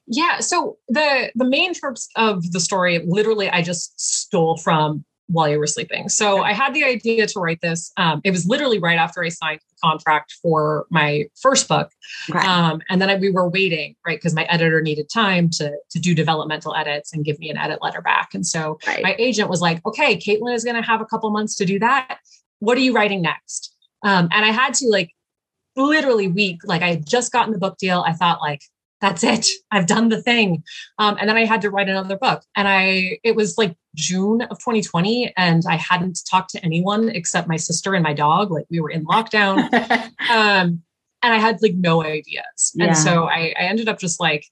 Yeah. 0.06 0.40
So 0.40 0.78
the 0.88 1.30
the 1.34 1.44
main 1.44 1.74
tropes 1.74 2.08
of 2.16 2.52
the 2.52 2.60
story, 2.60 3.02
literally, 3.06 3.48
I 3.48 3.62
just 3.62 3.98
stole 4.00 4.56
from 4.56 5.04
while 5.28 5.48
you 5.48 5.58
were 5.58 5.66
sleeping. 5.66 6.08
So 6.08 6.42
I 6.42 6.52
had 6.52 6.74
the 6.74 6.84
idea 6.84 7.26
to 7.26 7.40
write 7.40 7.60
this. 7.62 7.90
Um, 7.96 8.20
it 8.24 8.30
was 8.30 8.46
literally 8.46 8.78
right 8.78 8.98
after 8.98 9.24
I 9.24 9.30
signed 9.30 9.60
the 9.70 9.76
contract 9.82 10.34
for 10.42 10.86
my 10.90 11.24
first 11.40 11.68
book, 11.68 11.90
okay. 12.28 12.46
um, 12.46 12.82
and 12.90 13.00
then 13.00 13.08
I, 13.08 13.16
we 13.16 13.30
were 13.30 13.48
waiting, 13.48 13.94
right, 14.06 14.18
because 14.18 14.34
my 14.34 14.44
editor 14.44 14.82
needed 14.82 15.08
time 15.12 15.48
to 15.50 15.72
to 15.90 15.98
do 15.98 16.14
developmental 16.14 16.74
edits 16.74 17.12
and 17.12 17.24
give 17.24 17.38
me 17.38 17.50
an 17.50 17.56
edit 17.56 17.80
letter 17.82 18.02
back. 18.02 18.30
And 18.34 18.46
so 18.46 18.78
right. 18.86 19.02
my 19.02 19.14
agent 19.18 19.48
was 19.48 19.60
like, 19.60 19.84
"Okay, 19.86 20.16
Caitlin 20.16 20.54
is 20.54 20.64
going 20.64 20.76
to 20.76 20.82
have 20.82 21.00
a 21.00 21.06
couple 21.06 21.30
months 21.30 21.54
to 21.56 21.64
do 21.64 21.78
that. 21.78 22.18
What 22.58 22.76
are 22.76 22.82
you 22.82 22.92
writing 22.92 23.22
next?" 23.22 23.74
Um, 24.04 24.28
and 24.32 24.44
I 24.44 24.50
had 24.50 24.74
to 24.74 24.86
like 24.88 25.10
literally 25.76 26.28
week, 26.28 26.60
like 26.64 26.82
I 26.82 26.88
had 26.88 27.06
just 27.06 27.32
gotten 27.32 27.52
the 27.52 27.58
book 27.58 27.78
deal. 27.78 28.04
I 28.06 28.12
thought 28.12 28.40
like 28.40 28.62
that's 29.02 29.24
it. 29.24 29.48
I've 29.72 29.86
done 29.86 30.08
the 30.08 30.22
thing. 30.22 30.62
Um, 30.98 31.16
and 31.20 31.28
then 31.28 31.36
I 31.36 31.44
had 31.44 31.60
to 31.62 31.70
write 31.70 31.88
another 31.88 32.16
book. 32.16 32.42
And 32.56 32.68
I, 32.68 33.18
it 33.24 33.34
was 33.34 33.58
like 33.58 33.76
June 33.96 34.42
of 34.42 34.58
2020, 34.60 35.34
and 35.36 35.62
I 35.68 35.74
hadn't 35.74 36.20
talked 36.30 36.50
to 36.50 36.64
anyone 36.64 37.08
except 37.10 37.48
my 37.48 37.56
sister 37.56 37.94
and 37.94 38.04
my 38.04 38.14
dog. 38.14 38.52
Like 38.52 38.66
we 38.70 38.80
were 38.80 38.90
in 38.90 39.04
lockdown. 39.04 39.70
um, 40.30 40.82
and 41.24 41.34
I 41.34 41.38
had 41.38 41.60
like 41.60 41.74
no 41.74 42.02
ideas. 42.02 42.72
Yeah. 42.74 42.86
And 42.86 42.96
so 42.96 43.24
I, 43.24 43.52
I 43.58 43.64
ended 43.64 43.88
up 43.88 43.98
just 43.98 44.20
like 44.20 44.46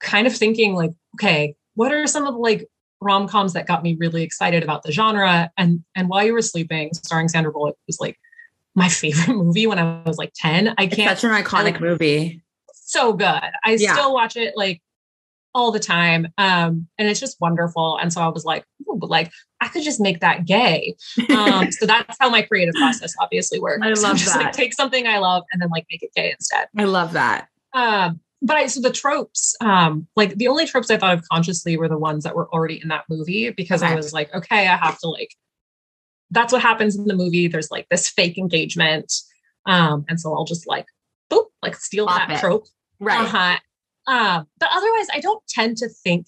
kind 0.00 0.26
of 0.26 0.34
thinking, 0.34 0.74
like, 0.74 0.92
okay, 1.16 1.54
what 1.74 1.92
are 1.92 2.06
some 2.06 2.26
of 2.26 2.34
the 2.34 2.40
like 2.40 2.66
rom-coms 3.02 3.52
that 3.52 3.66
got 3.66 3.82
me 3.82 3.96
really 4.00 4.22
excited 4.22 4.62
about 4.62 4.82
the 4.82 4.92
genre? 4.92 5.50
And 5.58 5.84
and 5.94 6.08
while 6.08 6.24
you 6.24 6.32
were 6.32 6.42
sleeping, 6.42 6.90
starring 6.94 7.28
Sandra 7.28 7.52
Bullock 7.52 7.76
was 7.86 8.00
like 8.00 8.18
my 8.74 8.88
favorite 8.88 9.36
movie 9.36 9.66
when 9.66 9.78
I 9.78 10.02
was 10.06 10.16
like 10.16 10.32
10. 10.36 10.74
I 10.78 10.86
can't 10.86 11.12
it's 11.12 11.20
such 11.20 11.30
an 11.30 11.44
iconic 11.44 11.72
like, 11.72 11.80
movie 11.82 12.42
so 12.90 13.12
good. 13.12 13.26
I 13.64 13.76
yeah. 13.78 13.94
still 13.94 14.12
watch 14.12 14.36
it 14.36 14.54
like 14.56 14.80
all 15.54 15.72
the 15.72 15.80
time. 15.80 16.28
Um, 16.38 16.86
and 16.98 17.08
it's 17.08 17.20
just 17.20 17.40
wonderful. 17.40 17.98
And 18.00 18.12
so 18.12 18.20
I 18.20 18.28
was 18.28 18.44
like, 18.44 18.64
but 18.86 19.10
like 19.10 19.32
I 19.60 19.68
could 19.68 19.82
just 19.82 20.00
make 20.00 20.20
that 20.20 20.46
gay. 20.46 20.96
Um, 21.30 21.70
so 21.78 21.86
that's 21.86 22.16
how 22.20 22.30
my 22.30 22.42
creative 22.42 22.74
process 22.74 23.14
obviously 23.20 23.58
works. 23.58 23.80
I 23.82 23.88
love 24.00 24.16
just, 24.16 24.34
that. 24.34 24.44
Like, 24.44 24.52
take 24.52 24.74
something 24.74 25.06
I 25.06 25.18
love 25.18 25.44
and 25.52 25.60
then 25.60 25.70
like 25.70 25.86
make 25.90 26.02
it 26.02 26.10
gay 26.14 26.30
instead. 26.30 26.68
I 26.76 26.84
love 26.84 27.12
that. 27.12 27.48
Um, 27.72 28.20
but 28.42 28.56
I 28.56 28.66
so 28.68 28.80
the 28.80 28.90
tropes, 28.90 29.54
um, 29.60 30.06
like 30.16 30.36
the 30.36 30.48
only 30.48 30.66
tropes 30.66 30.90
I 30.90 30.96
thought 30.96 31.18
of 31.18 31.28
consciously 31.30 31.76
were 31.76 31.88
the 31.88 31.98
ones 31.98 32.24
that 32.24 32.34
were 32.34 32.48
already 32.50 32.80
in 32.80 32.88
that 32.88 33.04
movie 33.10 33.50
because 33.50 33.82
okay. 33.82 33.92
I 33.92 33.96
was 33.96 34.12
like, 34.12 34.34
okay, 34.34 34.66
I 34.66 34.76
have 34.76 34.98
to 35.00 35.08
like 35.08 35.34
that's 36.30 36.52
what 36.52 36.62
happens 36.62 36.96
in 36.96 37.04
the 37.04 37.14
movie. 37.14 37.48
There's 37.48 37.70
like 37.70 37.88
this 37.90 38.08
fake 38.08 38.38
engagement. 38.38 39.12
Um, 39.66 40.04
and 40.08 40.18
so 40.18 40.32
I'll 40.32 40.44
just 40.44 40.66
like 40.66 40.86
boop, 41.30 41.46
like 41.62 41.74
steal 41.74 42.06
Pop 42.06 42.28
that 42.28 42.36
it. 42.36 42.40
trope. 42.40 42.66
Right. 43.00 43.20
Uh-huh. 43.20 43.58
Um, 44.06 44.46
but 44.58 44.68
otherwise 44.72 45.06
I 45.12 45.20
don't 45.20 45.42
tend 45.48 45.78
to 45.78 45.88
think 45.88 46.26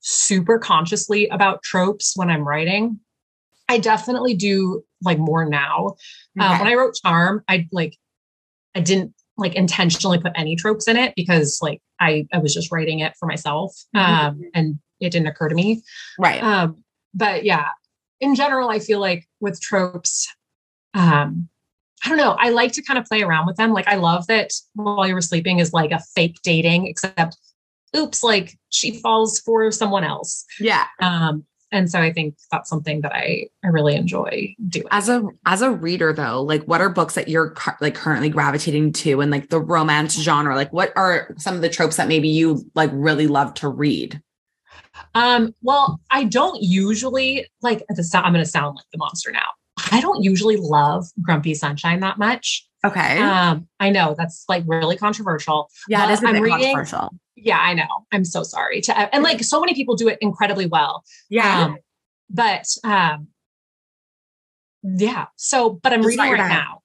super 0.00 0.58
consciously 0.58 1.28
about 1.28 1.62
tropes 1.62 2.12
when 2.16 2.30
I'm 2.30 2.46
writing. 2.46 3.00
I 3.68 3.78
definitely 3.78 4.34
do 4.34 4.84
like 5.02 5.18
more 5.18 5.44
now. 5.44 5.96
Uh, 6.38 6.44
okay. 6.44 6.54
Uh, 6.54 6.58
when 6.58 6.68
I 6.68 6.74
wrote 6.74 6.94
Charm, 6.94 7.42
I 7.48 7.66
like 7.72 7.96
I 8.74 8.80
didn't 8.80 9.14
like 9.36 9.54
intentionally 9.54 10.18
put 10.18 10.32
any 10.36 10.56
tropes 10.56 10.86
in 10.86 10.96
it 10.96 11.14
because 11.16 11.58
like 11.62 11.80
I 12.00 12.26
I 12.32 12.38
was 12.38 12.54
just 12.54 12.70
writing 12.70 13.00
it 13.00 13.14
for 13.18 13.26
myself 13.26 13.74
mm-hmm. 13.94 14.26
um 14.26 14.40
and 14.54 14.78
it 15.00 15.10
didn't 15.10 15.26
occur 15.26 15.48
to 15.48 15.54
me. 15.54 15.82
Right. 16.18 16.42
Um 16.42 16.84
but 17.14 17.44
yeah, 17.44 17.68
in 18.20 18.34
general 18.34 18.68
I 18.68 18.78
feel 18.78 19.00
like 19.00 19.26
with 19.40 19.60
tropes 19.60 20.28
um 20.92 21.48
I 22.04 22.08
don't 22.08 22.18
know, 22.18 22.36
I 22.38 22.50
like 22.50 22.72
to 22.72 22.82
kind 22.82 22.98
of 22.98 23.06
play 23.06 23.22
around 23.22 23.46
with 23.46 23.56
them. 23.56 23.72
Like 23.72 23.88
I 23.88 23.96
love 23.96 24.26
that 24.26 24.50
while 24.74 25.06
you 25.06 25.14
were 25.14 25.22
sleeping 25.22 25.58
is 25.58 25.72
like 25.72 25.90
a 25.90 26.00
fake 26.14 26.38
dating 26.42 26.86
except 26.86 27.36
oops 27.96 28.22
like 28.22 28.58
she 28.70 28.98
falls 29.00 29.40
for 29.40 29.70
someone 29.70 30.04
else. 30.04 30.44
Yeah. 30.60 30.86
Um 31.00 31.46
and 31.74 31.90
so 31.90 32.00
i 32.00 32.12
think 32.12 32.36
that's 32.50 32.70
something 32.70 33.00
that 33.02 33.12
i 33.12 33.46
i 33.64 33.68
really 33.68 33.94
enjoy 33.94 34.54
doing 34.68 34.86
as 34.90 35.08
a 35.08 35.26
as 35.44 35.60
a 35.60 35.70
reader 35.70 36.12
though 36.12 36.40
like 36.42 36.62
what 36.64 36.80
are 36.80 36.88
books 36.88 37.14
that 37.14 37.28
you're 37.28 37.54
like 37.80 37.94
currently 37.94 38.28
gravitating 38.28 38.92
to 38.92 39.20
and 39.20 39.30
like 39.30 39.50
the 39.50 39.60
romance 39.60 40.18
genre 40.20 40.54
like 40.54 40.72
what 40.72 40.92
are 40.96 41.34
some 41.36 41.54
of 41.54 41.60
the 41.60 41.68
tropes 41.68 41.96
that 41.96 42.08
maybe 42.08 42.28
you 42.28 42.64
like 42.74 42.90
really 42.92 43.26
love 43.26 43.52
to 43.54 43.68
read 43.68 44.22
um 45.14 45.54
well 45.62 46.00
i 46.10 46.24
don't 46.24 46.62
usually 46.62 47.46
like 47.60 47.84
the 47.88 48.08
i'm 48.14 48.32
going 48.32 48.44
to 48.44 48.50
sound 48.50 48.76
like 48.76 48.86
the 48.92 48.98
monster 48.98 49.32
now 49.32 49.48
i 49.94 50.00
don't 50.00 50.22
usually 50.22 50.56
love 50.56 51.06
grumpy 51.22 51.54
sunshine 51.54 52.00
that 52.00 52.18
much 52.18 52.66
okay 52.84 53.18
um 53.18 53.66
i 53.80 53.90
know 53.90 54.14
that's 54.16 54.44
like 54.48 54.62
really 54.66 54.96
controversial 54.96 55.70
yeah 55.88 56.08
it 56.08 56.12
is 56.12 56.22
I'm 56.22 56.40
reading, 56.40 56.74
controversial 56.74 57.10
yeah, 57.36 57.58
I 57.58 57.74
know. 57.74 58.06
I'm 58.12 58.24
so 58.24 58.42
sorry 58.42 58.80
to, 58.82 59.14
and 59.14 59.22
like 59.22 59.42
so 59.42 59.60
many 59.60 59.74
people 59.74 59.96
do 59.96 60.08
it 60.08 60.18
incredibly 60.20 60.66
well. 60.66 61.04
Yeah. 61.28 61.64
Um, 61.64 61.76
but, 62.30 62.66
um, 62.84 63.28
yeah. 64.82 65.26
So, 65.36 65.70
but 65.70 65.92
I'm 65.92 66.02
reading 66.02 66.18
right 66.20 66.36
now. 66.36 66.82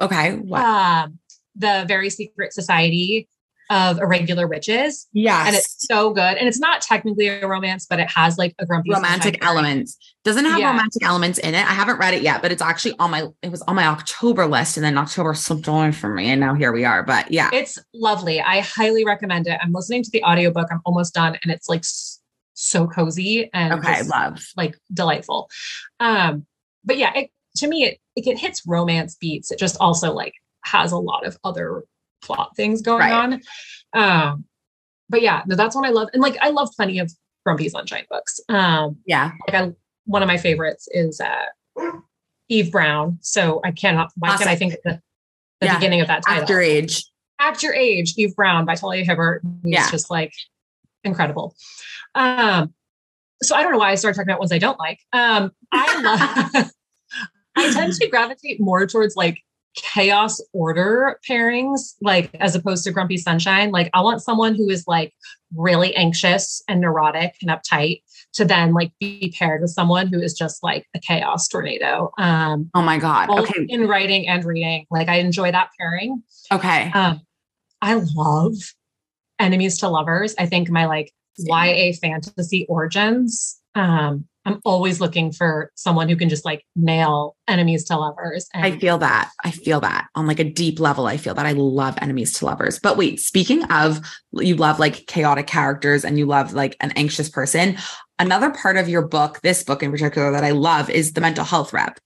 Okay. 0.00 0.36
What? 0.36 0.62
Um, 0.62 1.18
the 1.56 1.84
Very 1.88 2.10
Secret 2.10 2.52
Society 2.52 3.28
of 3.70 4.00
irregular 4.00 4.48
witches. 4.48 5.06
Yes. 5.12 5.46
And 5.46 5.56
it's 5.56 5.86
so 5.86 6.10
good. 6.10 6.36
And 6.36 6.48
it's 6.48 6.58
not 6.58 6.82
technically 6.82 7.28
a 7.28 7.46
romance, 7.46 7.86
but 7.88 8.00
it 8.00 8.10
has 8.10 8.36
like 8.36 8.52
a 8.58 8.66
grumpy 8.66 8.90
romantic 8.90 9.42
elements. 9.44 9.96
Doesn't 10.24 10.44
have 10.44 10.58
yeah. 10.58 10.70
romantic 10.70 11.04
elements 11.04 11.38
in 11.38 11.54
it. 11.54 11.64
I 11.64 11.72
haven't 11.72 11.98
read 11.98 12.12
it 12.12 12.22
yet, 12.22 12.42
but 12.42 12.50
it's 12.50 12.60
actually 12.60 12.96
on 12.98 13.12
my 13.12 13.28
it 13.42 13.50
was 13.50 13.62
on 13.62 13.76
my 13.76 13.86
October 13.86 14.46
list 14.46 14.76
and 14.76 14.84
then 14.84 14.98
October 14.98 15.34
slipped 15.34 15.68
away 15.68 15.92
from 15.92 16.16
me 16.16 16.30
and 16.30 16.40
now 16.40 16.54
here 16.54 16.72
we 16.72 16.84
are. 16.84 17.04
But 17.04 17.30
yeah. 17.30 17.48
It's 17.52 17.78
lovely. 17.94 18.40
I 18.40 18.60
highly 18.60 19.04
recommend 19.04 19.46
it. 19.46 19.58
I'm 19.62 19.72
listening 19.72 20.02
to 20.02 20.10
the 20.10 20.24
audiobook. 20.24 20.66
I'm 20.72 20.80
almost 20.84 21.14
done 21.14 21.38
and 21.44 21.52
it's 21.52 21.68
like 21.68 21.84
so 22.54 22.88
cozy 22.88 23.48
and 23.54 23.74
okay, 23.74 23.98
just, 23.98 24.10
love. 24.10 24.44
like 24.56 24.76
delightful. 24.92 25.48
Um 26.00 26.44
but 26.84 26.96
yeah, 26.96 27.12
it, 27.14 27.30
to 27.58 27.68
me 27.68 27.84
it, 27.84 27.98
it 28.16 28.36
hits 28.36 28.66
romance 28.66 29.14
beats. 29.14 29.52
It 29.52 29.60
just 29.60 29.76
also 29.78 30.12
like 30.12 30.34
has 30.64 30.90
a 30.90 30.98
lot 30.98 31.24
of 31.24 31.38
other 31.44 31.84
plot 32.22 32.56
things 32.56 32.82
going 32.82 33.00
right. 33.00 33.12
on. 33.12 33.40
Um, 33.92 34.44
but 35.08 35.22
yeah, 35.22 35.42
no, 35.46 35.56
that's 35.56 35.74
what 35.74 35.86
I 35.86 35.90
love. 35.90 36.08
And 36.12 36.22
like, 36.22 36.36
I 36.40 36.50
love 36.50 36.70
plenty 36.76 36.98
of 36.98 37.12
Grumpy 37.44 37.68
Sunshine 37.68 38.04
books. 38.08 38.40
Um, 38.48 38.98
yeah. 39.06 39.32
Like 39.46 39.60
I, 39.60 39.72
one 40.04 40.22
of 40.22 40.28
my 40.28 40.36
favorites 40.36 40.88
is 40.92 41.20
uh, 41.20 41.92
Eve 42.48 42.70
Brown. 42.70 43.18
So 43.20 43.60
I 43.64 43.72
cannot, 43.72 44.10
why 44.16 44.30
awesome. 44.30 44.44
can 44.44 44.48
I 44.48 44.56
think 44.56 44.74
of 44.74 44.80
the, 44.84 45.02
the 45.60 45.66
yeah. 45.66 45.76
beginning 45.76 46.00
of 46.00 46.08
that 46.08 46.22
title? 46.24 46.42
After 46.42 46.60
Age. 46.60 47.04
After 47.38 47.74
Age, 47.74 48.14
Eve 48.16 48.36
Brown 48.36 48.64
by 48.66 48.74
Talia 48.74 49.04
Hibbert. 49.04 49.42
It's 49.64 49.72
yeah. 49.72 49.90
just 49.90 50.10
like 50.10 50.32
incredible. 51.04 51.56
Um, 52.14 52.74
so 53.42 53.56
I 53.56 53.62
don't 53.62 53.72
know 53.72 53.78
why 53.78 53.90
I 53.90 53.94
started 53.94 54.16
talking 54.16 54.30
about 54.30 54.40
ones 54.40 54.52
I 54.52 54.58
don't 54.58 54.78
like. 54.78 55.00
Um, 55.12 55.50
I 55.72 56.50
love, 56.54 56.70
I 57.56 57.72
tend 57.72 57.94
to 57.94 58.08
gravitate 58.08 58.60
more 58.60 58.86
towards 58.86 59.16
like 59.16 59.38
chaos 59.74 60.40
order 60.52 61.18
pairings, 61.28 61.94
like 62.00 62.34
as 62.40 62.54
opposed 62.54 62.84
to 62.84 62.90
grumpy 62.90 63.16
sunshine. 63.16 63.70
Like 63.70 63.90
I 63.94 64.00
want 64.00 64.22
someone 64.22 64.54
who 64.54 64.68
is 64.68 64.84
like 64.86 65.14
really 65.54 65.94
anxious 65.96 66.62
and 66.68 66.80
neurotic 66.80 67.36
and 67.42 67.50
uptight 67.50 68.02
to 68.34 68.44
then 68.44 68.72
like 68.72 68.92
be 69.00 69.34
paired 69.38 69.62
with 69.62 69.70
someone 69.70 70.08
who 70.08 70.20
is 70.20 70.34
just 70.34 70.62
like 70.62 70.86
a 70.94 70.98
chaos 70.98 71.48
tornado. 71.48 72.12
Um 72.18 72.70
oh 72.74 72.82
my 72.82 72.98
God. 72.98 73.30
Okay. 73.30 73.66
In 73.68 73.86
writing 73.86 74.26
and 74.28 74.44
reading. 74.44 74.86
Like 74.90 75.08
I 75.08 75.16
enjoy 75.16 75.52
that 75.52 75.70
pairing. 75.78 76.22
Okay. 76.52 76.90
Um 76.92 77.20
I 77.82 77.94
love 77.94 78.54
enemies 79.38 79.78
to 79.78 79.88
lovers. 79.88 80.34
I 80.38 80.46
think 80.46 80.68
my 80.70 80.86
like 80.86 81.12
YA 81.38 81.92
fantasy 82.00 82.66
origins 82.68 83.58
um 83.74 84.26
I'm 84.46 84.60
always 84.64 85.00
looking 85.00 85.32
for 85.32 85.70
someone 85.74 86.08
who 86.08 86.16
can 86.16 86.28
just 86.28 86.44
like 86.44 86.64
nail 86.74 87.36
enemies 87.46 87.84
to 87.84 87.96
lovers. 87.96 88.48
And- 88.54 88.64
I 88.64 88.78
feel 88.78 88.98
that. 88.98 89.30
I 89.44 89.50
feel 89.50 89.80
that 89.80 90.08
on 90.14 90.26
like 90.26 90.38
a 90.38 90.44
deep 90.44 90.80
level. 90.80 91.06
I 91.06 91.16
feel 91.16 91.34
that 91.34 91.46
I 91.46 91.52
love 91.52 91.96
enemies 92.00 92.32
to 92.34 92.46
lovers. 92.46 92.78
But 92.78 92.96
wait, 92.96 93.20
speaking 93.20 93.64
of 93.64 94.00
you 94.32 94.56
love 94.56 94.78
like 94.78 95.06
chaotic 95.06 95.46
characters 95.46 96.04
and 96.04 96.18
you 96.18 96.26
love 96.26 96.54
like 96.54 96.76
an 96.80 96.92
anxious 96.92 97.28
person, 97.28 97.76
another 98.18 98.50
part 98.50 98.76
of 98.76 98.88
your 98.88 99.06
book, 99.06 99.40
this 99.42 99.62
book 99.62 99.82
in 99.82 99.90
particular 99.90 100.32
that 100.32 100.44
I 100.44 100.50
love 100.50 100.88
is 100.88 101.12
the 101.12 101.20
mental 101.20 101.44
health 101.44 101.72
rep. 101.72 101.98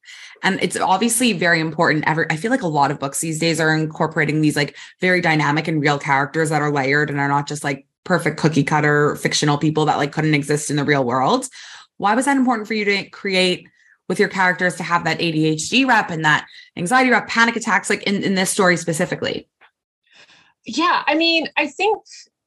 And 0.43 0.63
it's 0.63 0.77
obviously 0.77 1.33
very 1.33 1.61
important. 1.61 2.05
Every 2.07 2.27
I 2.31 2.37
feel 2.37 2.51
like 2.51 2.63
a 2.63 2.67
lot 2.69 2.91
of 2.91 2.99
books 2.99 3.21
these 3.21 3.39
days 3.39 3.61
are 3.61 3.75
incorporating 3.75 4.41
these 4.41 4.57
like 4.57 4.77
very 5.01 5.21
dynamic 5.21 5.69
and 5.69 5.81
real 5.81 5.99
characters 5.99 6.51
that 6.51 6.63
are 6.63 6.73
layered 6.73 7.11
and 7.11 7.19
are 7.19 7.29
not 7.29 7.49
just 7.49 7.65
like 7.65 7.87
perfect 8.05 8.39
cookie 8.39 8.63
cutter 8.63 9.17
fictional 9.17 9.57
people 9.57 9.87
that 9.87 9.97
like 9.97 10.13
couldn't 10.13 10.35
exist 10.35 10.69
in 10.69 10.77
the 10.77 10.85
real 10.85 11.05
world. 11.05 11.49
Why 11.99 12.15
was 12.15 12.25
that 12.25 12.37
important 12.37 12.69
for 12.69 12.75
you 12.75 12.85
to 12.85 13.09
create 13.11 13.69
with 14.09 14.19
your 14.19 14.29
characters 14.29 14.77
to 14.77 14.83
have 14.83 15.05
that 15.05 15.19
ADHD 15.19 15.87
rep 15.87 16.11
and 16.11 16.25
that 16.25 16.47
anxiety 16.77 17.11
rep, 17.11 17.27
panic 17.29 17.57
attacks, 17.57 17.89
like 17.89 18.03
in, 18.03 18.23
in 18.23 18.35
this 18.35 18.51
story 18.51 18.77
specifically? 18.77 19.49
Yeah, 20.67 21.03
I 21.07 21.15
mean, 21.15 21.49
I 21.57 21.67
think 21.67 22.03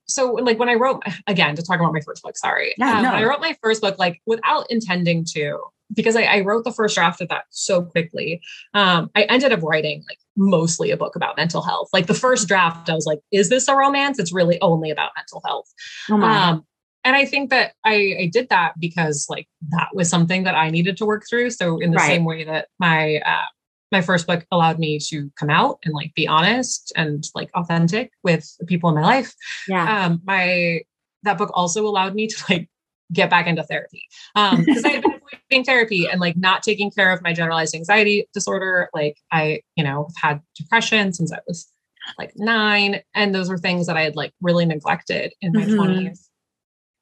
so. 0.07 0.33
Like 0.33 0.59
when 0.59 0.69
I 0.69 0.75
wrote 0.75 1.03
again 1.27 1.55
to 1.55 1.61
talk 1.61 1.79
about 1.79 1.93
my 1.93 2.01
first 2.01 2.23
book, 2.23 2.37
sorry. 2.37 2.73
Yeah, 2.77 2.97
um, 2.97 3.03
no. 3.03 3.11
I 3.11 3.23
wrote 3.25 3.41
my 3.41 3.55
first 3.61 3.81
book, 3.81 3.97
like 3.97 4.21
without 4.25 4.69
intending 4.69 5.25
to, 5.33 5.59
because 5.93 6.15
I, 6.15 6.23
I 6.23 6.41
wrote 6.41 6.63
the 6.63 6.71
first 6.71 6.95
draft 6.95 7.21
of 7.21 7.29
that 7.29 7.45
so 7.49 7.81
quickly. 7.81 8.41
Um, 8.73 9.09
I 9.15 9.23
ended 9.23 9.53
up 9.53 9.61
writing 9.61 10.03
like 10.07 10.19
mostly 10.35 10.91
a 10.91 10.97
book 10.97 11.15
about 11.15 11.37
mental 11.37 11.61
health. 11.61 11.89
Like 11.93 12.07
the 12.07 12.13
first 12.13 12.47
draft, 12.47 12.89
I 12.89 12.93
was 12.93 13.05
like, 13.05 13.19
is 13.31 13.49
this 13.49 13.67
a 13.67 13.75
romance? 13.75 14.19
It's 14.19 14.33
really 14.33 14.59
only 14.61 14.91
about 14.91 15.11
mental 15.15 15.41
health. 15.45 15.71
Oh 16.09 16.21
um, 16.21 16.65
and 17.07 17.15
I 17.15 17.23
think 17.23 17.51
that 17.51 17.71
I, 17.85 18.17
I, 18.19 18.29
did 18.33 18.49
that 18.49 18.73
because 18.77 19.27
like 19.29 19.47
that 19.69 19.87
was 19.93 20.09
something 20.09 20.43
that 20.43 20.55
I 20.55 20.69
needed 20.69 20.97
to 20.97 21.05
work 21.05 21.23
through. 21.29 21.51
So 21.51 21.77
in 21.77 21.91
the 21.91 21.97
right. 21.97 22.05
same 22.05 22.25
way 22.25 22.43
that 22.43 22.67
my 22.79 23.21
uh, 23.25 23.45
my 23.93 24.01
first 24.01 24.27
book 24.27 24.45
allowed 24.51 24.77
me 24.77 24.99
to 25.07 25.31
come 25.39 25.49
out 25.49 25.79
and 25.85 25.93
like 25.93 26.13
be 26.15 26.27
honest 26.27 26.91
and 26.97 27.23
like 27.33 27.49
authentic 27.55 28.11
with 28.25 28.53
the 28.59 28.65
people 28.65 28.89
in 28.89 28.95
my 28.95 29.03
life. 29.03 29.33
Yeah. 29.69 30.05
Um, 30.05 30.21
my 30.25 30.81
that 31.23 31.37
book 31.37 31.49
also 31.53 31.87
allowed 31.87 32.13
me 32.13 32.27
to 32.27 32.43
like 32.49 32.69
get 33.13 33.29
back 33.29 33.47
into 33.47 33.63
therapy 33.63 34.03
um 34.35 34.65
because 34.65 34.83
I 34.83 34.89
had 34.89 35.01
been 35.01 35.13
avoiding 35.13 35.63
therapy 35.63 36.07
and 36.07 36.19
like 36.19 36.35
not 36.35 36.61
taking 36.61 36.91
care 36.91 37.13
of 37.13 37.21
my 37.21 37.31
generalized 37.31 37.73
anxiety 37.73 38.27
disorder. 38.33 38.89
Like 38.93 39.15
I, 39.31 39.61
you 39.77 39.83
know, 39.85 40.09
had 40.17 40.41
depression 40.57 41.13
since 41.13 41.31
I 41.31 41.39
was 41.47 41.71
like 42.17 42.33
nine, 42.35 43.01
and 43.15 43.33
those 43.33 43.49
were 43.49 43.57
things 43.57 43.87
that 43.87 43.95
I 43.95 44.01
had 44.01 44.17
like 44.17 44.33
really 44.41 44.65
neglected 44.65 45.31
in 45.41 45.53
my 45.53 45.61
mm-hmm. 45.61 45.77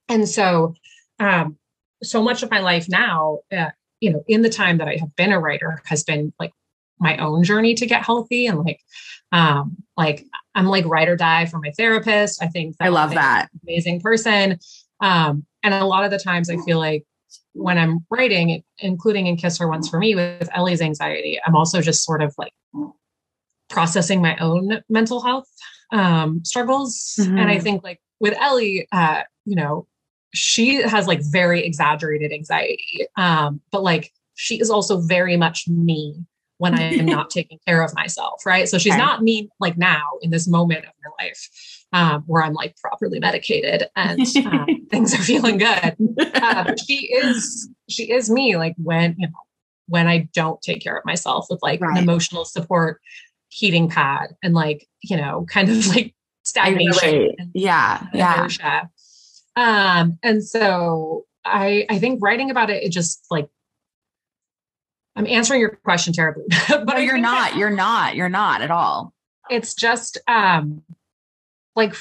20s 0.09 0.13
and 0.13 0.29
so, 0.29 0.75
um, 1.19 1.57
so 2.03 2.21
much 2.21 2.43
of 2.43 2.51
my 2.51 2.59
life 2.59 2.87
now, 2.89 3.39
uh, 3.51 3.71
you 3.99 4.11
know, 4.11 4.23
in 4.27 4.41
the 4.41 4.49
time 4.49 4.77
that 4.77 4.87
I 4.87 4.97
have 4.97 5.15
been 5.15 5.31
a 5.31 5.39
writer 5.39 5.81
has 5.85 6.03
been 6.03 6.33
like 6.39 6.51
my 6.99 7.17
own 7.17 7.43
journey 7.43 7.73
to 7.75 7.85
get 7.85 8.05
healthy 8.05 8.47
and 8.47 8.59
like, 8.59 8.79
um, 9.31 9.77
like 9.97 10.25
I'm 10.53 10.67
like 10.67 10.85
ride 10.85 11.09
or 11.09 11.15
die 11.15 11.45
for 11.45 11.59
my 11.59 11.71
therapist. 11.71 12.41
I 12.41 12.47
think 12.47 12.75
I 12.79 12.89
love 12.89 13.11
that 13.11 13.49
amazing 13.63 14.01
person. 14.01 14.59
Um, 15.01 15.45
and 15.63 15.73
a 15.73 15.85
lot 15.85 16.05
of 16.05 16.11
the 16.11 16.19
times 16.19 16.49
I 16.49 16.57
feel 16.65 16.77
like 16.77 17.03
when 17.53 17.77
I'm 17.77 18.05
writing, 18.09 18.63
including 18.79 19.27
in 19.27 19.37
Kiss 19.37 19.57
Her 19.57 19.67
Once 19.67 19.89
for 19.89 19.97
Me 19.97 20.15
with 20.15 20.49
Ellie's 20.53 20.81
anxiety, 20.81 21.39
I'm 21.45 21.55
also 21.55 21.81
just 21.81 22.03
sort 22.03 22.21
of 22.21 22.33
like 22.37 22.53
processing 23.69 24.21
my 24.21 24.37
own 24.37 24.81
mental 24.89 25.21
health 25.21 25.47
um, 25.91 26.43
struggles. 26.43 27.15
Mm-hmm. 27.19 27.37
And 27.37 27.49
I 27.49 27.59
think 27.59 27.83
like 27.83 27.99
with 28.19 28.35
Ellie, 28.39 28.87
uh, 28.91 29.23
you 29.45 29.55
know, 29.55 29.87
she 30.35 30.81
has 30.81 31.07
like 31.07 31.21
very 31.23 31.63
exaggerated 31.63 32.31
anxiety. 32.31 33.07
Um, 33.17 33.61
but 33.71 33.83
like 33.83 34.11
she 34.35 34.59
is 34.59 34.69
also 34.69 34.99
very 35.01 35.37
much 35.37 35.67
me. 35.67 36.25
when 36.57 36.73
I 36.73 36.93
am 36.93 37.05
not 37.05 37.29
taking 37.37 37.59
care 37.67 37.81
of 37.83 37.93
myself. 37.95 38.45
Right. 38.45 38.69
So 38.69 38.77
she's 38.77 38.93
okay. 38.93 39.01
not 39.01 39.21
me 39.21 39.49
like 39.59 39.77
now 39.77 40.03
in 40.21 40.31
this 40.31 40.47
moment 40.47 40.85
of 40.85 40.91
my 41.03 41.25
life 41.25 41.49
um, 41.91 42.23
where 42.27 42.43
I'm 42.43 42.53
like 42.53 42.77
properly 42.77 43.19
medicated 43.19 43.87
and 43.95 44.21
um, 44.45 44.67
things 44.89 45.13
are 45.13 45.23
feeling 45.23 45.57
good. 45.57 45.95
Uh, 46.33 46.73
she 46.85 47.07
is, 47.13 47.69
she 47.89 48.11
is 48.11 48.29
me 48.29 48.57
like 48.57 48.75
when, 48.77 49.15
you 49.17 49.27
know, 49.27 49.33
when 49.87 50.07
I 50.07 50.29
don't 50.33 50.61
take 50.61 50.81
care 50.81 50.97
of 50.97 51.05
myself 51.05 51.47
with 51.49 51.61
like 51.61 51.81
right. 51.81 51.97
an 51.97 52.03
emotional 52.03 52.45
support 52.45 53.01
heating 53.49 53.89
pad 53.89 54.35
and 54.41 54.53
like, 54.53 54.87
you 55.03 55.17
know, 55.17 55.45
kind 55.49 55.69
of 55.69 55.87
like 55.87 56.13
stagnation. 56.43 57.51
yeah. 57.53 58.07
Yeah. 58.13 58.47
Um, 59.55 60.19
and 60.21 60.43
so 60.43 61.25
I 61.43 61.85
I 61.89 61.99
think 61.99 62.21
writing 62.21 62.51
about 62.51 62.69
it, 62.69 62.83
it 62.83 62.91
just 62.91 63.25
like 63.29 63.47
I'm 65.15 65.27
answering 65.27 65.61
your 65.61 65.77
question 65.83 66.13
terribly. 66.13 66.43
but 66.69 66.85
no, 66.85 66.97
you're 66.97 67.17
not, 67.17 67.51
that, 67.51 67.57
you're 67.57 67.69
not, 67.69 68.15
you're 68.15 68.29
not 68.29 68.61
at 68.61 68.71
all. 68.71 69.13
It's 69.49 69.73
just 69.73 70.17
um 70.27 70.81
like 71.75 71.95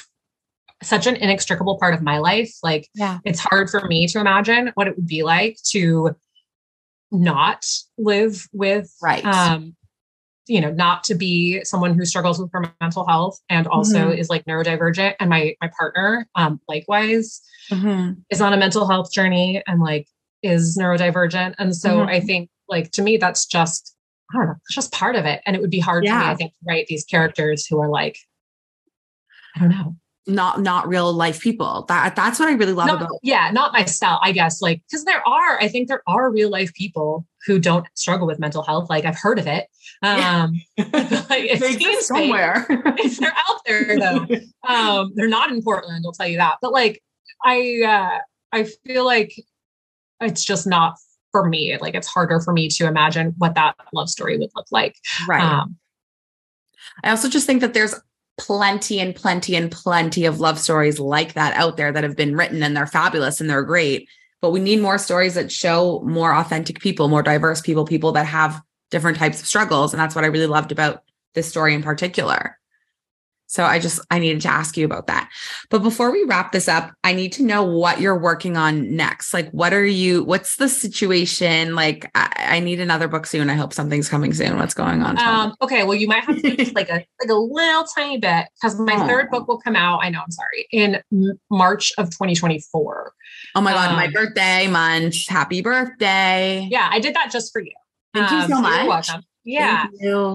such 0.83 1.07
an 1.07 1.15
inextricable 1.15 1.77
part 1.77 1.93
of 1.93 2.01
my 2.01 2.17
life. 2.17 2.53
Like 2.61 2.89
yeah. 2.93 3.19
it's 3.23 3.39
hard 3.39 3.69
for 3.69 3.85
me 3.87 4.07
to 4.07 4.19
imagine 4.19 4.71
what 4.75 4.87
it 4.87 4.95
would 4.95 5.07
be 5.07 5.23
like 5.23 5.57
to 5.69 6.15
not 7.11 7.65
live 7.97 8.47
with 8.51 8.93
right 9.01 9.23
um 9.23 9.75
you 10.47 10.61
know 10.61 10.71
not 10.71 11.03
to 11.03 11.15
be 11.15 11.63
someone 11.63 11.93
who 11.93 12.05
struggles 12.05 12.39
with 12.39 12.51
her 12.51 12.63
mental 12.81 13.05
health 13.07 13.39
and 13.49 13.67
also 13.67 14.09
mm-hmm. 14.09 14.19
is 14.19 14.29
like 14.29 14.45
neurodivergent 14.45 15.15
and 15.19 15.29
my 15.29 15.55
my 15.61 15.69
partner 15.77 16.27
um 16.35 16.59
likewise 16.67 17.41
mm-hmm. 17.71 18.13
is 18.29 18.41
on 18.41 18.53
a 18.53 18.57
mental 18.57 18.87
health 18.87 19.11
journey 19.11 19.61
and 19.67 19.81
like 19.81 20.07
is 20.43 20.77
neurodivergent 20.77 21.55
and 21.57 21.75
so 21.75 21.97
mm-hmm. 21.97 22.09
i 22.09 22.19
think 22.19 22.49
like 22.69 22.91
to 22.91 23.01
me 23.01 23.17
that's 23.17 23.45
just 23.45 23.95
i 24.33 24.37
don't 24.37 24.47
know 24.47 24.55
it's 24.65 24.75
just 24.75 24.91
part 24.91 25.15
of 25.15 25.25
it 25.25 25.41
and 25.45 25.55
it 25.55 25.61
would 25.61 25.71
be 25.71 25.79
hard 25.79 26.03
yeah. 26.03 26.19
for 26.19 26.25
me 26.25 26.31
i 26.31 26.35
think 26.35 26.51
to 26.51 26.59
write 26.67 26.87
these 26.87 27.05
characters 27.05 27.65
who 27.65 27.79
are 27.79 27.89
like 27.89 28.17
i 29.55 29.59
don't 29.59 29.69
know 29.69 29.95
not 30.27 30.61
not 30.61 30.87
real 30.87 31.13
life 31.13 31.39
people. 31.41 31.85
That 31.87 32.15
that's 32.15 32.39
what 32.39 32.49
I 32.49 32.53
really 32.53 32.73
love 32.73 32.87
not, 32.87 33.01
about. 33.01 33.19
Yeah, 33.21 33.51
not 33.51 33.73
my 33.73 33.85
style, 33.85 34.19
I 34.23 34.31
guess. 34.31 34.61
Like 34.61 34.81
because 34.89 35.05
there 35.05 35.27
are, 35.27 35.59
I 35.59 35.67
think 35.67 35.87
there 35.87 36.01
are 36.07 36.31
real 36.31 36.49
life 36.49 36.73
people 36.73 37.25
who 37.45 37.59
don't 37.59 37.85
struggle 37.93 38.25
with 38.25 38.39
mental 38.39 38.63
health. 38.63 38.89
Like 38.89 39.05
I've 39.05 39.17
heard 39.17 39.39
of 39.39 39.47
it. 39.47 39.67
Um, 40.01 40.61
yeah. 40.77 41.25
like, 41.29 41.45
it 41.45 41.79
seems 41.79 42.07
somewhere. 42.07 42.65
if 42.69 43.17
they're 43.17 43.33
out 43.49 43.59
there 43.65 43.99
though, 43.99 44.27
um, 44.67 45.11
they're 45.15 45.27
not 45.27 45.51
in 45.51 45.61
Portland. 45.61 46.03
I'll 46.05 46.13
tell 46.13 46.27
you 46.27 46.37
that. 46.37 46.57
But 46.61 46.71
like 46.71 47.01
I, 47.43 47.81
uh, 47.85 48.19
I 48.51 48.63
feel 48.63 49.05
like 49.05 49.35
it's 50.21 50.43
just 50.43 50.65
not 50.65 50.97
for 51.31 51.47
me. 51.47 51.77
Like 51.77 51.95
it's 51.95 52.07
harder 52.07 52.39
for 52.39 52.53
me 52.53 52.69
to 52.69 52.87
imagine 52.87 53.35
what 53.37 53.55
that 53.55 53.75
love 53.93 54.09
story 54.09 54.37
would 54.37 54.51
look 54.55 54.67
like. 54.71 54.95
Right. 55.27 55.43
Um, 55.43 55.77
I 57.03 57.09
also 57.09 57.29
just 57.29 57.45
think 57.45 57.61
that 57.61 57.73
there's 57.73 57.93
plenty 58.37 58.99
and 58.99 59.15
plenty 59.15 59.55
and 59.55 59.71
plenty 59.71 60.25
of 60.25 60.39
love 60.39 60.59
stories 60.59 60.99
like 60.99 61.33
that 61.33 61.55
out 61.55 61.77
there 61.77 61.91
that 61.91 62.03
have 62.03 62.15
been 62.15 62.35
written 62.35 62.63
and 62.63 62.75
they're 62.75 62.87
fabulous 62.87 63.39
and 63.39 63.49
they're 63.49 63.63
great. 63.63 64.09
But 64.41 64.51
we 64.51 64.59
need 64.59 64.81
more 64.81 64.97
stories 64.97 65.35
that 65.35 65.51
show 65.51 66.01
more 66.05 66.35
authentic 66.35 66.79
people, 66.79 67.07
more 67.07 67.23
diverse 67.23 67.61
people, 67.61 67.85
people 67.85 68.11
that 68.13 68.25
have 68.25 68.61
different 68.91 69.17
types 69.17 69.41
of 69.41 69.47
struggles. 69.47 69.93
And 69.93 70.01
that's 70.01 70.15
what 70.15 70.23
I 70.23 70.27
really 70.27 70.47
loved 70.47 70.71
about 70.71 71.03
this 71.33 71.47
story 71.47 71.73
in 71.73 71.81
particular. 71.81 72.57
So 73.47 73.63
I 73.63 73.79
just 73.79 73.99
I 74.09 74.19
needed 74.19 74.41
to 74.41 74.47
ask 74.49 74.75
you 74.75 74.85
about 74.85 75.07
that. 75.07 75.29
But 75.69 75.83
before 75.83 76.11
we 76.11 76.23
wrap 76.23 76.51
this 76.51 76.67
up, 76.67 76.91
I 77.03 77.13
need 77.13 77.31
to 77.33 77.43
know 77.43 77.63
what 77.63 78.01
you're 78.01 78.17
working 78.17 78.57
on 78.57 78.95
next. 78.95 79.33
Like 79.33 79.49
what 79.51 79.73
are 79.73 79.85
you 79.85 80.23
what's 80.23 80.57
the 80.57 80.67
situation? 80.67 81.75
Like 81.75 82.09
I, 82.15 82.31
I 82.37 82.59
need 82.59 82.79
another 82.79 83.07
book 83.07 83.25
soon. 83.25 83.49
I 83.49 83.53
hope 83.53 83.73
something's 83.73 84.09
coming 84.09 84.33
soon. 84.33 84.57
What's 84.57 84.73
going 84.73 85.03
on? 85.03 85.19
Um, 85.19 85.55
okay, 85.61 85.83
well 85.83 85.95
you 85.95 86.07
might 86.07 86.23
have 86.23 86.41
to 86.41 86.55
just 86.55 86.75
like 86.75 86.89
a 86.89 86.93
like 87.21 87.29
a 87.29 87.35
little 87.35 87.85
tiny 87.95 88.17
bit 88.17 88.47
because 88.55 88.79
my 88.79 88.95
oh. 88.95 89.07
third 89.07 89.29
book 89.29 89.47
will 89.47 89.59
come 89.59 89.75
out, 89.75 89.99
I 90.01 90.09
know 90.09 90.21
I'm 90.23 90.31
sorry, 90.31 90.67
in 90.71 91.01
March 91.49 91.91
of 91.97 92.07
2024. 92.07 93.13
Oh 93.55 93.61
my 93.61 93.73
god, 93.73 93.89
um, 93.89 93.95
my 93.95 94.07
birthday 94.07 94.67
month. 94.67 95.27
Happy 95.27 95.61
birthday. 95.61 96.67
Yeah, 96.69 96.89
I 96.91 96.99
did 96.99 97.15
that 97.15 97.31
just 97.31 97.53
for 97.53 97.61
you. 97.61 97.73
Thank 98.13 98.31
um, 98.31 98.41
you 98.41 98.55
so 98.55 98.61
much. 98.61 99.09
Yeah. 99.45 99.85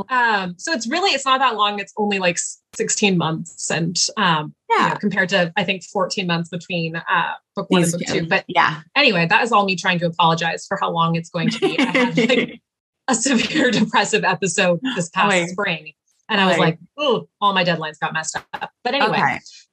Um, 0.09 0.55
so 0.57 0.73
it's 0.73 0.89
really 0.89 1.11
it's 1.11 1.27
not 1.27 1.41
that 1.41 1.57
long. 1.57 1.81
It's 1.81 1.93
only 1.97 2.19
like 2.19 2.39
16 2.77 3.19
months 3.19 3.69
and 3.71 4.01
um 4.17 4.55
yeah 4.71 4.85
you 4.85 4.91
know, 4.91 4.97
compared 5.01 5.29
to 5.31 5.53
I 5.57 5.65
think 5.65 5.83
14 5.83 6.27
months 6.27 6.49
between 6.49 6.95
uh 6.97 7.33
book 7.57 7.69
one 7.69 7.83
These 7.83 7.95
and 7.95 8.03
book 8.03 8.15
two. 8.15 8.27
But 8.27 8.45
yeah. 8.47 8.83
Anyway, 8.97 9.27
that 9.27 9.43
is 9.43 9.53
all 9.53 9.65
me 9.65 9.77
trying 9.77 9.99
to 9.99 10.07
apologize 10.07 10.67
for 10.67 10.79
how 10.81 10.91
long 10.91 11.17
it's 11.17 11.31
going 11.31 11.51
to 11.51 11.59
be. 11.59 11.79
I 11.79 11.85
had 11.85 12.17
like 12.17 12.63
a 13.09 13.15
severe 13.15 13.71
depressive 13.73 14.25
episode 14.25 14.79
this 14.95 15.11
past 15.11 15.35
oh, 15.35 15.47
spring. 15.49 15.93
And 16.29 16.41
I 16.41 16.47
was 16.47 16.59
like, 16.59 16.79
oh, 16.97 17.29
all 17.41 17.53
my 17.53 17.65
deadlines 17.65 17.99
got 17.99 18.13
messed 18.13 18.37
up. 18.37 18.71
But 18.85 18.95
anyway, 18.95 19.19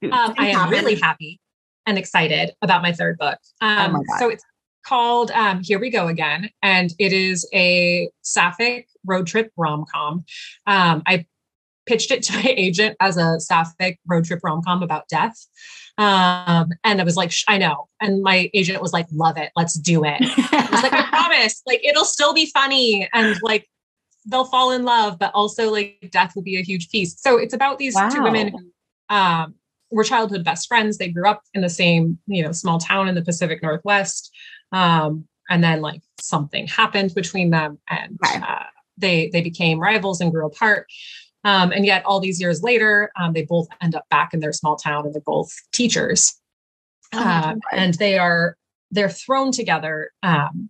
okay. 0.03 0.11
um, 0.11 0.33
I 0.39 0.47
am 0.47 0.71
really 0.71 0.95
happy 0.95 1.39
and 1.85 1.99
excited 1.99 2.55
about 2.63 2.81
my 2.81 2.91
third 2.91 3.19
book. 3.19 3.37
Oh 3.61 3.67
um, 3.67 3.95
oh 3.95 4.03
so 4.17 4.29
it's 4.29 4.43
called 4.87 5.31
um, 5.31 5.61
Here 5.63 5.79
We 5.79 5.89
Go 5.89 6.07
Again, 6.07 6.49
and 6.61 6.93
it 6.99 7.13
is 7.13 7.47
a 7.53 8.09
sapphic 8.21 8.87
road 9.05 9.27
trip 9.27 9.51
rom 9.57 9.85
com. 9.91 10.25
Um, 10.65 11.03
I 11.05 11.25
pitched 11.85 12.11
it 12.11 12.23
to 12.23 12.33
my 12.43 12.53
agent 12.55 12.95
as 12.99 13.17
a 13.17 13.39
sapphic 13.39 13.99
road 14.07 14.25
trip 14.25 14.39
rom 14.43 14.61
com 14.63 14.83
about 14.83 15.07
death. 15.09 15.45
Um, 15.97 16.69
and 16.83 17.01
I 17.01 17.03
was 17.03 17.15
like, 17.15 17.31
I 17.47 17.57
know. 17.57 17.87
And 17.99 18.21
my 18.21 18.51
agent 18.53 18.81
was 18.81 18.93
like, 18.93 19.07
love 19.11 19.37
it. 19.37 19.51
Let's 19.55 19.73
do 19.73 20.03
it. 20.05 20.21
I 20.21 20.67
was 20.71 20.83
like, 20.83 20.93
I 20.93 21.01
promise, 21.09 21.63
like, 21.65 21.83
it'll 21.83 22.05
still 22.05 22.33
be 22.33 22.45
funny. 22.45 23.09
And 23.13 23.35
like, 23.41 23.67
they'll 24.27 24.45
fall 24.45 24.71
in 24.71 24.83
love, 24.83 25.17
but 25.17 25.31
also 25.33 25.71
like 25.71 26.09
death 26.11 26.35
will 26.35 26.43
be 26.43 26.59
a 26.59 26.61
huge 26.61 26.89
piece. 26.89 27.19
So 27.19 27.37
it's 27.37 27.53
about 27.53 27.79
these 27.79 27.95
wow. 27.95 28.09
two 28.09 28.21
women 28.21 28.49
who 28.49 29.15
um, 29.15 29.55
were 29.89 30.03
childhood 30.03 30.43
best 30.43 30.67
friends. 30.67 30.97
They 30.97 31.09
grew 31.09 31.27
up 31.27 31.41
in 31.53 31.61
the 31.61 31.69
same, 31.69 32.19
you 32.27 32.43
know, 32.43 32.51
small 32.51 32.77
town 32.77 33.07
in 33.07 33.15
the 33.15 33.21
Pacific 33.21 33.63
Northwest. 33.63 34.31
Um, 34.71 35.27
and 35.49 35.63
then 35.63 35.81
like 35.81 36.01
something 36.19 36.67
happened 36.67 37.13
between 37.15 37.51
them 37.51 37.79
and 37.89 38.19
okay. 38.25 38.39
uh, 38.45 38.63
they 38.97 39.29
they 39.31 39.41
became 39.41 39.79
rivals 39.79 40.21
and 40.21 40.31
grew 40.31 40.45
apart. 40.45 40.87
Um, 41.43 41.71
and 41.71 41.85
yet 41.85 42.05
all 42.05 42.19
these 42.19 42.41
years 42.41 42.61
later, 42.61 43.11
um, 43.17 43.33
they 43.33 43.43
both 43.43 43.67
end 43.81 43.95
up 43.95 44.05
back 44.09 44.33
in 44.33 44.39
their 44.39 44.51
small 44.51 44.75
town 44.75 45.05
and 45.05 45.13
they're 45.13 45.21
both 45.25 45.53
teachers. 45.71 46.33
Oh, 47.13 47.19
uh, 47.19 47.55
and 47.71 47.93
they 47.95 48.17
are 48.17 48.57
they're 48.91 49.09
thrown 49.09 49.51
together 49.51 50.11
um, 50.23 50.69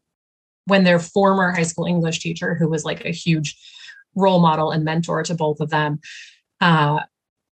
when 0.65 0.83
their 0.83 0.99
former 0.99 1.51
high 1.51 1.63
school 1.63 1.85
English 1.85 2.19
teacher, 2.19 2.53
who 2.55 2.69
was 2.69 2.85
like 2.85 3.05
a 3.05 3.11
huge 3.11 3.57
role 4.15 4.39
model 4.39 4.71
and 4.71 4.83
mentor 4.83 5.23
to 5.23 5.33
both 5.33 5.59
of 5.59 5.69
them, 5.69 5.99
uh, 6.61 6.99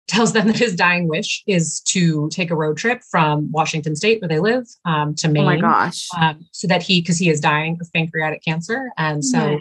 tells 0.08 0.32
them 0.32 0.46
that 0.48 0.56
his 0.56 0.74
dying 0.74 1.08
wish 1.08 1.42
is 1.46 1.80
to 1.80 2.28
take 2.30 2.50
a 2.50 2.56
road 2.56 2.76
trip 2.76 3.02
from 3.10 3.50
Washington 3.52 3.96
State, 3.96 4.20
where 4.20 4.28
they 4.28 4.40
live, 4.40 4.66
um, 4.84 5.14
to 5.16 5.28
Maine. 5.28 5.42
Oh 5.42 5.46
my 5.46 5.60
gosh! 5.60 6.08
Um, 6.20 6.46
so 6.52 6.66
that 6.68 6.82
he, 6.82 7.00
because 7.00 7.18
he 7.18 7.28
is 7.30 7.40
dying 7.40 7.78
of 7.80 7.92
pancreatic 7.92 8.44
cancer, 8.44 8.90
and 8.98 9.24
so 9.24 9.58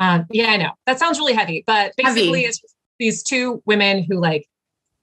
um, 0.00 0.26
yeah, 0.30 0.48
I 0.48 0.56
know 0.56 0.70
that 0.86 0.98
sounds 0.98 1.18
really 1.18 1.34
heavy, 1.34 1.64
but 1.66 1.92
basically, 1.96 2.42
heavy. 2.42 2.44
it's 2.44 2.60
these 2.98 3.22
two 3.22 3.62
women 3.64 4.02
who 4.02 4.20
like 4.20 4.46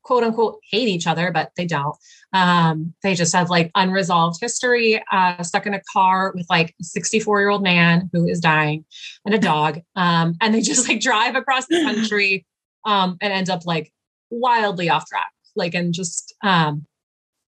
quote 0.04 0.24
unquote 0.24 0.60
hate 0.70 0.88
each 0.88 1.08
other, 1.08 1.32
but 1.32 1.52
they 1.56 1.66
don't. 1.66 1.96
Um, 2.34 2.94
they 3.04 3.14
just 3.16 3.34
have 3.34 3.50
like 3.50 3.72
unresolved 3.76 4.40
history, 4.40 5.02
uh, 5.12 5.44
stuck 5.44 5.66
in 5.66 5.74
a 5.74 5.82
car 5.94 6.32
with 6.36 6.48
like 6.50 6.76
a 6.80 6.84
64 6.84 7.40
year 7.40 7.50
old 7.50 7.64
man 7.64 8.10
who 8.12 8.28
is 8.28 8.40
dying 8.40 8.86
and 9.26 9.36
a 9.36 9.40
dog. 9.40 9.82
Um, 9.96 10.36
and 10.42 10.54
they 10.54 10.62
just 10.62 10.88
like 10.88 11.02
drive 11.02 11.36
across 11.36 11.68
the 11.68 11.84
country 11.84 12.46
um, 12.86 13.18
and 13.22 13.32
end 13.34 13.50
up 13.50 13.66
like 13.66 13.92
wildly 14.32 14.90
off 14.90 15.08
track. 15.08 15.32
Like, 15.56 15.74
and 15.74 15.94
just, 15.94 16.34
um, 16.44 16.86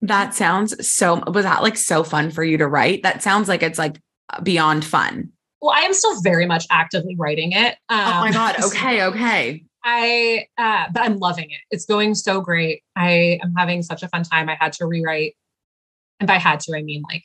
that 0.01 0.33
sounds 0.33 0.87
so, 0.87 1.23
was 1.27 1.43
that 1.43 1.63
like 1.63 1.75
so 1.75 2.03
fun 2.03 2.29
for 2.31 2.43
you 2.43 2.57
to 2.57 2.67
write? 2.67 3.03
That 3.03 3.23
sounds 3.23 3.49
like 3.49 3.63
it's 3.63 3.79
like 3.79 3.99
beyond 4.43 4.85
fun. 4.85 5.31
Well, 5.61 5.71
I 5.75 5.81
am 5.81 5.93
still 5.93 6.21
very 6.21 6.45
much 6.45 6.65
actively 6.69 7.15
writing 7.17 7.51
it. 7.51 7.75
Um, 7.89 7.99
oh 7.99 8.19
my 8.21 8.31
God. 8.31 8.55
Okay. 8.63 9.03
Okay. 9.03 9.63
I, 9.83 10.45
uh, 10.57 10.85
but 10.91 11.03
I'm 11.03 11.17
loving 11.17 11.49
it. 11.49 11.61
It's 11.71 11.85
going 11.85 12.13
so 12.13 12.41
great. 12.41 12.83
I 12.95 13.39
am 13.41 13.53
having 13.57 13.81
such 13.81 14.03
a 14.03 14.09
fun 14.09 14.23
time. 14.23 14.49
I 14.49 14.57
had 14.59 14.73
to 14.73 14.85
rewrite, 14.85 15.35
and 16.19 16.27
by 16.27 16.35
had 16.35 16.59
to, 16.61 16.75
I 16.75 16.81
mean 16.81 17.03
like 17.09 17.23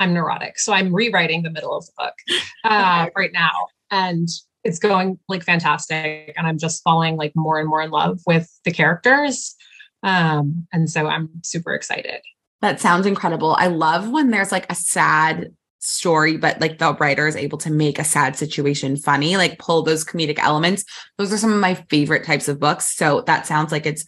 I'm 0.00 0.12
neurotic. 0.12 0.58
So 0.58 0.72
I'm 0.72 0.92
rewriting 0.92 1.42
the 1.42 1.50
middle 1.50 1.74
of 1.74 1.86
the 1.86 1.92
book 1.96 2.14
uh, 2.64 3.10
right 3.16 3.32
now. 3.32 3.68
And 3.90 4.28
it's 4.64 4.78
going 4.78 5.18
like 5.28 5.44
fantastic 5.44 6.32
and 6.36 6.46
i'm 6.46 6.58
just 6.58 6.82
falling 6.82 7.16
like 7.16 7.32
more 7.36 7.60
and 7.60 7.68
more 7.68 7.82
in 7.82 7.90
love 7.90 8.20
with 8.26 8.50
the 8.64 8.72
characters. 8.72 9.54
Um 10.02 10.66
and 10.72 10.90
so 10.90 11.06
i'm 11.06 11.30
super 11.42 11.74
excited. 11.74 12.20
That 12.62 12.80
sounds 12.80 13.06
incredible. 13.06 13.56
I 13.58 13.66
love 13.66 14.08
when 14.08 14.30
there's 14.30 14.52
like 14.52 14.70
a 14.72 14.74
sad 14.74 15.54
story 15.80 16.38
but 16.38 16.58
like 16.62 16.78
the 16.78 16.94
writer 16.94 17.26
is 17.26 17.36
able 17.36 17.58
to 17.58 17.70
make 17.70 17.98
a 17.98 18.04
sad 18.04 18.34
situation 18.36 18.96
funny 18.96 19.36
like 19.36 19.58
pull 19.58 19.82
those 19.82 20.04
comedic 20.04 20.38
elements. 20.38 20.84
Those 21.18 21.32
are 21.32 21.38
some 21.38 21.52
of 21.52 21.60
my 21.60 21.74
favorite 21.74 22.24
types 22.24 22.48
of 22.48 22.58
books 22.58 22.96
so 22.96 23.20
that 23.22 23.46
sounds 23.46 23.70
like 23.70 23.86
it's 23.86 24.06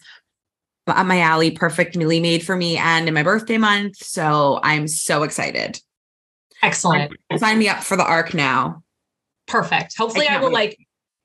up 0.87 1.05
my 1.05 1.19
alley 1.19 1.51
perfectly 1.51 2.19
made 2.19 2.43
for 2.43 2.55
me 2.55 2.77
and 2.77 3.07
in 3.07 3.13
my 3.13 3.21
birthday 3.21 3.57
month 3.57 3.97
so 3.97 4.59
i'm 4.63 4.87
so 4.87 5.23
excited. 5.23 5.79
Excellent. 6.63 7.13
Sign 7.37 7.59
me 7.59 7.69
up 7.69 7.83
for 7.83 7.95
the 7.95 8.05
arc 8.05 8.33
now 8.33 8.81
perfect. 9.47 9.97
Hopefully, 9.97 10.27
I, 10.27 10.35
I 10.35 10.39
will 10.39 10.47
wait. 10.47 10.53
like 10.53 10.77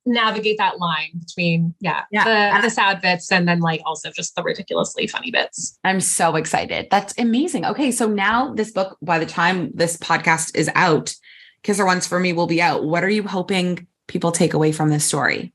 navigate 0.04 0.58
that 0.58 0.78
line 0.78 1.10
between 1.18 1.74
yeah, 1.80 2.02
yeah. 2.10 2.56
The, 2.56 2.62
the 2.62 2.70
sad 2.70 3.00
bits 3.00 3.30
and 3.30 3.46
then 3.46 3.60
like 3.60 3.80
also 3.86 4.10
just 4.10 4.34
the 4.34 4.42
ridiculously 4.42 5.06
funny 5.06 5.30
bits. 5.30 5.78
I'm 5.84 6.00
so 6.00 6.36
excited. 6.36 6.88
That's 6.90 7.14
amazing. 7.18 7.64
Okay, 7.64 7.90
so 7.92 8.08
now 8.08 8.52
this 8.54 8.72
book 8.72 8.96
by 9.02 9.18
the 9.18 9.26
time 9.26 9.70
this 9.74 9.96
podcast 9.96 10.56
is 10.56 10.70
out, 10.74 11.14
Kiss 11.62 11.78
Her 11.78 11.86
Once 11.86 12.06
for 12.06 12.18
Me 12.18 12.32
will 12.32 12.46
be 12.46 12.60
out. 12.60 12.84
What 12.84 13.04
are 13.04 13.10
you 13.10 13.22
hoping 13.22 13.86
people 14.08 14.32
take 14.32 14.54
away 14.54 14.72
from 14.72 14.90
this 14.90 15.04
story? 15.04 15.52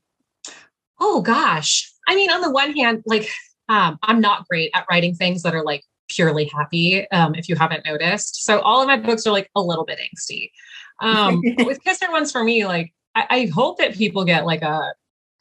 Oh 1.00 1.20
gosh. 1.20 1.92
I 2.08 2.14
mean, 2.14 2.30
on 2.30 2.40
the 2.40 2.50
one 2.50 2.74
hand, 2.74 3.02
like 3.04 3.28
um, 3.68 3.98
I'm 4.02 4.20
not 4.20 4.48
great 4.48 4.70
at 4.74 4.86
writing 4.90 5.14
things 5.14 5.42
that 5.42 5.54
are 5.54 5.62
like 5.62 5.84
purely 6.08 6.46
happy, 6.46 7.08
um, 7.10 7.34
if 7.34 7.50
you 7.50 7.56
haven't 7.56 7.84
noticed. 7.84 8.42
So 8.44 8.60
all 8.60 8.80
of 8.80 8.86
my 8.86 8.96
books 8.96 9.26
are 9.26 9.32
like 9.32 9.50
a 9.54 9.60
little 9.60 9.84
bit 9.84 9.98
angsty. 9.98 10.50
Um, 11.00 11.42
with 11.58 11.82
Kiss 11.84 12.00
Her 12.02 12.10
Once 12.10 12.32
for 12.32 12.44
Me, 12.44 12.66
like 12.66 12.92
I, 13.14 13.26
I 13.30 13.46
hope 13.46 13.78
that 13.78 13.94
people 13.94 14.24
get 14.24 14.46
like 14.46 14.62
a 14.62 14.94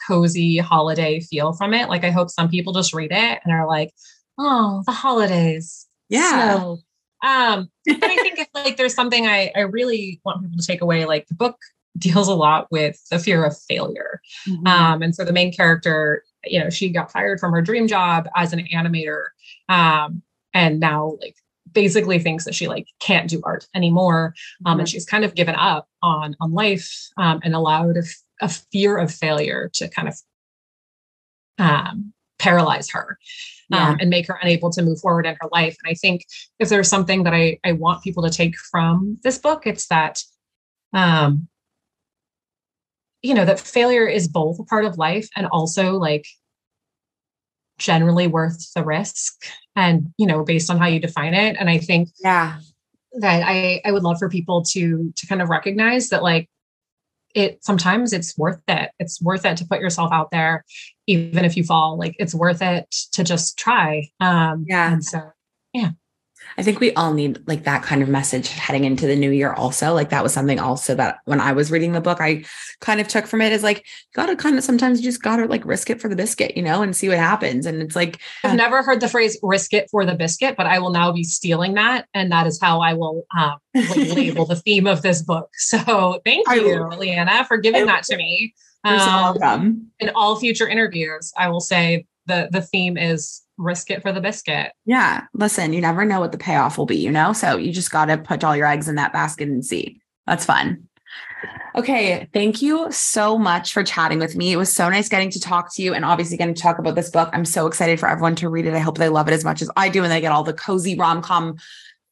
cozy 0.07 0.57
holiday 0.57 1.19
feel 1.19 1.53
from 1.53 1.73
it. 1.73 1.89
Like 1.89 2.03
I 2.03 2.11
hope 2.11 2.29
some 2.29 2.49
people 2.49 2.73
just 2.73 2.93
read 2.93 3.11
it 3.11 3.39
and 3.43 3.53
are 3.53 3.67
like, 3.67 3.93
oh, 4.37 4.83
the 4.85 4.91
holidays. 4.91 5.87
Yeah. 6.09 6.55
Snow. 6.55 6.79
Um, 7.23 7.69
but 7.85 8.03
I 8.03 8.15
think 8.15 8.39
if 8.39 8.47
like 8.53 8.77
there's 8.77 8.93
something 8.93 9.25
I, 9.25 9.51
I 9.55 9.61
really 9.61 10.21
want 10.23 10.43
people 10.43 10.57
to 10.59 10.65
take 10.65 10.81
away, 10.81 11.05
like 11.05 11.27
the 11.27 11.35
book 11.35 11.57
deals 11.97 12.27
a 12.27 12.35
lot 12.35 12.67
with 12.71 13.01
the 13.09 13.19
fear 13.19 13.43
of 13.43 13.57
failure. 13.57 14.21
Mm-hmm. 14.47 14.67
Um, 14.67 15.01
and 15.01 15.15
so 15.15 15.25
the 15.25 15.33
main 15.33 15.51
character, 15.51 16.23
you 16.43 16.59
know, 16.59 16.69
she 16.69 16.89
got 16.89 17.11
fired 17.11 17.39
from 17.39 17.51
her 17.53 17.61
dream 17.61 17.87
job 17.87 18.27
as 18.35 18.53
an 18.53 18.67
animator. 18.73 19.25
Um, 19.67 20.21
and 20.53 20.79
now 20.79 21.17
like 21.21 21.35
basically 21.73 22.19
thinks 22.19 22.45
that 22.45 22.55
she 22.55 22.67
like 22.67 22.87
can't 22.99 23.29
do 23.29 23.41
art 23.43 23.67
anymore. 23.75 24.33
Um, 24.65 24.73
mm-hmm. 24.73 24.79
and 24.81 24.89
she's 24.89 25.05
kind 25.05 25.25
of 25.25 25.35
given 25.35 25.55
up 25.55 25.87
on, 26.01 26.35
on 26.39 26.51
life, 26.53 26.89
um, 27.17 27.39
and 27.43 27.55
allowed 27.55 27.97
a, 27.97 28.03
a 28.41 28.49
fear 28.49 28.97
of 28.97 29.13
failure 29.13 29.69
to 29.73 29.87
kind 29.89 30.07
of, 30.07 30.15
um, 31.57 32.13
paralyze 32.39 32.89
her. 32.91 33.17
Yeah. 33.69 33.89
Um, 33.89 33.97
and 33.99 34.09
make 34.09 34.27
her 34.27 34.39
unable 34.41 34.69
to 34.69 34.81
move 34.81 35.01
forward 35.01 35.25
in 35.25 35.35
her 35.41 35.49
life. 35.51 35.75
And 35.83 35.91
I 35.91 35.93
think 35.95 36.25
if 36.57 36.69
there's 36.69 36.87
something 36.87 37.23
that 37.23 37.33
I, 37.33 37.59
I 37.65 37.73
want 37.73 38.01
people 38.01 38.23
to 38.23 38.29
take 38.29 38.55
from 38.57 39.17
this 39.23 39.37
book, 39.37 39.67
it's 39.67 39.87
that 39.87 40.23
um, 40.93 41.49
you 43.21 43.33
know 43.33 43.43
that 43.43 43.59
failure 43.59 44.07
is 44.07 44.29
both 44.29 44.59
a 44.59 44.63
part 44.63 44.85
of 44.85 44.97
life 44.97 45.27
and 45.35 45.47
also 45.47 45.97
like 45.97 46.25
generally 47.77 48.27
worth 48.27 48.73
the 48.73 48.83
risk 48.83 49.45
and 49.75 50.13
you 50.17 50.25
know 50.25 50.43
based 50.43 50.69
on 50.69 50.77
how 50.77 50.87
you 50.87 50.99
define 50.99 51.33
it. 51.33 51.55
And 51.59 51.69
i 51.69 51.77
think 51.77 52.09
yeah. 52.23 52.59
that 53.19 53.43
i 53.45 53.81
i 53.85 53.91
would 53.91 54.03
love 54.03 54.17
for 54.19 54.29
people 54.29 54.63
to 54.63 55.13
to 55.15 55.27
kind 55.27 55.41
of 55.41 55.49
recognize 55.49 56.09
that 56.09 56.23
like 56.23 56.49
it 57.35 57.63
sometimes 57.63 58.13
it's 58.13 58.35
worth 58.35 58.61
it. 58.67 58.89
It's 58.99 59.21
worth 59.21 59.45
it 59.45 59.57
to 59.57 59.65
put 59.65 59.79
yourself 59.79 60.11
out 60.11 60.31
there 60.31 60.65
even 61.05 61.45
if 61.45 61.55
you 61.55 61.63
fall. 61.63 61.97
Like 61.97 62.15
it's 62.17 62.33
worth 62.33 62.63
it 62.63 62.89
to 63.11 63.23
just 63.23 63.59
try. 63.59 64.09
Um 64.19 64.65
yeah. 64.67 64.93
and 64.93 65.05
so 65.05 65.21
yeah 65.73 65.91
I 66.57 66.63
think 66.63 66.79
we 66.79 66.91
all 66.93 67.13
need 67.13 67.47
like 67.47 67.65
that 67.65 67.83
kind 67.83 68.01
of 68.01 68.09
message 68.09 68.49
heading 68.49 68.83
into 68.83 69.05
the 69.05 69.15
new 69.15 69.29
year 69.29 69.53
also. 69.53 69.93
Like 69.93 70.09
that 70.09 70.23
was 70.23 70.33
something 70.33 70.59
also 70.59 70.95
that 70.95 71.19
when 71.25 71.39
I 71.39 71.51
was 71.51 71.69
reading 71.69 71.91
the 71.91 72.01
book, 72.01 72.19
I 72.19 72.45
kind 72.81 72.99
of 72.99 73.07
took 73.07 73.27
from 73.27 73.41
it 73.41 73.51
is 73.51 73.61
like, 73.61 73.85
gotta 74.15 74.35
kind 74.35 74.57
of 74.57 74.63
sometimes 74.63 74.99
you 74.99 75.05
just 75.05 75.21
gotta 75.21 75.45
like 75.45 75.63
risk 75.65 75.91
it 75.91 76.01
for 76.01 76.09
the 76.09 76.15
biscuit, 76.15 76.57
you 76.57 76.63
know, 76.63 76.81
and 76.81 76.95
see 76.95 77.09
what 77.09 77.19
happens. 77.19 77.67
And 77.67 77.81
it's 77.81 77.95
like 77.95 78.19
I've 78.43 78.57
never 78.57 78.81
heard 78.81 79.01
the 79.01 79.07
phrase 79.07 79.37
risk 79.43 79.73
it 79.73 79.87
for 79.91 80.03
the 80.03 80.15
biscuit, 80.15 80.55
but 80.57 80.65
I 80.65 80.79
will 80.79 80.89
now 80.89 81.11
be 81.11 81.23
stealing 81.23 81.75
that. 81.75 82.07
And 82.15 82.31
that 82.31 82.47
is 82.47 82.59
how 82.59 82.81
I 82.81 82.93
will 82.95 83.27
um, 83.37 83.57
like 83.75 83.95
label 83.95 84.45
the 84.45 84.55
theme 84.55 84.87
of 84.87 85.03
this 85.03 85.21
book. 85.21 85.49
So 85.67 86.21
thank 86.23 86.47
you, 86.49 86.63
Lianna, 86.63 87.45
for 87.45 87.57
giving 87.57 87.87
that 87.87 88.03
to 88.05 88.15
me. 88.15 88.53
Um, 88.83 89.91
in 89.99 90.09
all 90.15 90.39
future 90.39 90.67
interviews, 90.67 91.33
I 91.37 91.49
will 91.49 91.59
say 91.59 92.05
the 92.27 92.49
the 92.51 92.61
theme 92.61 92.97
is 92.97 93.41
risk 93.57 93.89
it 93.89 94.01
for 94.01 94.11
the 94.11 94.21
biscuit. 94.21 94.71
Yeah. 94.85 95.23
Listen, 95.33 95.73
you 95.73 95.81
never 95.81 96.05
know 96.05 96.19
what 96.19 96.31
the 96.31 96.37
payoff 96.37 96.77
will 96.77 96.85
be, 96.85 96.97
you 96.97 97.11
know? 97.11 97.33
So 97.33 97.57
you 97.57 97.71
just 97.71 97.91
got 97.91 98.05
to 98.05 98.17
put 98.17 98.43
all 98.43 98.55
your 98.55 98.67
eggs 98.67 98.87
in 98.87 98.95
that 98.95 99.13
basket 99.13 99.47
and 99.47 99.65
see. 99.65 99.99
That's 100.25 100.45
fun. 100.45 100.87
Okay. 101.75 102.27
Thank 102.33 102.61
you 102.61 102.91
so 102.91 103.37
much 103.37 103.73
for 103.73 103.83
chatting 103.83 104.19
with 104.19 104.35
me. 104.35 104.51
It 104.51 104.57
was 104.57 104.71
so 104.71 104.89
nice 104.89 105.09
getting 105.09 105.29
to 105.31 105.39
talk 105.39 105.73
to 105.75 105.81
you 105.81 105.93
and 105.93 106.05
obviously 106.05 106.37
getting 106.37 106.55
to 106.55 106.61
talk 106.61 106.79
about 106.79 106.95
this 106.95 107.09
book. 107.09 107.29
I'm 107.33 107.45
so 107.45 107.67
excited 107.67 107.99
for 107.99 108.09
everyone 108.09 108.35
to 108.37 108.49
read 108.49 108.65
it. 108.65 108.73
I 108.73 108.79
hope 108.79 108.97
they 108.97 109.09
love 109.09 109.27
it 109.27 109.33
as 109.33 109.43
much 109.43 109.61
as 109.61 109.69
I 109.75 109.89
do 109.89 110.03
and 110.03 110.11
they 110.11 110.21
get 110.21 110.31
all 110.31 110.43
the 110.43 110.53
cozy 110.53 110.95
rom 110.95 111.21
com 111.21 111.57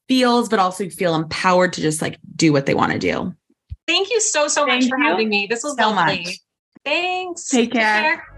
feels, 0.08 0.50
but 0.50 0.60
also 0.60 0.90
feel 0.90 1.16
empowered 1.16 1.74
to 1.74 1.82
just 1.82 2.02
like 2.02 2.20
do 2.36 2.54
what 2.54 2.66
they 2.66 2.74
want 2.74 2.92
to 2.92 3.00
do. 3.00 3.36
Thank 3.88 4.10
you 4.10 4.22
so, 4.22 4.48
so 4.48 4.66
Thank 4.66 4.84
much 4.84 4.90
for 4.90 4.98
having 4.98 5.30
me. 5.30 5.48
This 5.48 5.64
was 5.64 5.76
so 5.78 5.90
lovely. 5.90 6.24
Much. 6.24 6.40
Thanks. 6.84 7.50
Take 7.50 7.72
care. 7.72 8.02
Take 8.02 8.20
care. 8.20 8.35